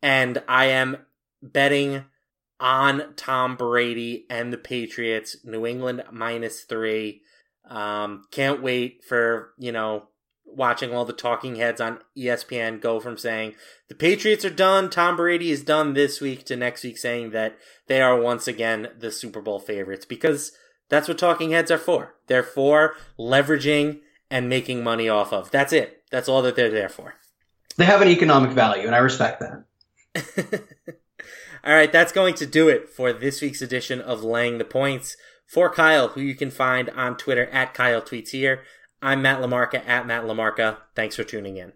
[0.03, 0.99] And I am
[1.43, 2.07] betting
[2.59, 7.22] on Tom Brady and the Patriots, New England minus three.
[7.68, 10.09] Um, can't wait for, you know,
[10.47, 13.55] watching all the talking heads on ESPN go from saying
[13.89, 17.57] the Patriots are done, Tom Brady is done this week to next week saying that
[17.87, 20.53] they are once again the Super Bowl favorites because
[20.89, 22.15] that's what talking heads are for.
[22.27, 25.51] They're for leveraging and making money off of.
[25.51, 26.03] That's it.
[26.11, 27.15] That's all that they're there for.
[27.77, 29.65] They have an economic value and I respect that.
[31.65, 35.17] all right, that's going to do it for this week's edition of Laying the Points.
[35.47, 38.63] For Kyle, who you can find on Twitter at Kyle Tweets Here,
[39.05, 40.79] I'm Matt LaMarca at Matt LaMarca.
[40.95, 41.75] Thanks for tuning in.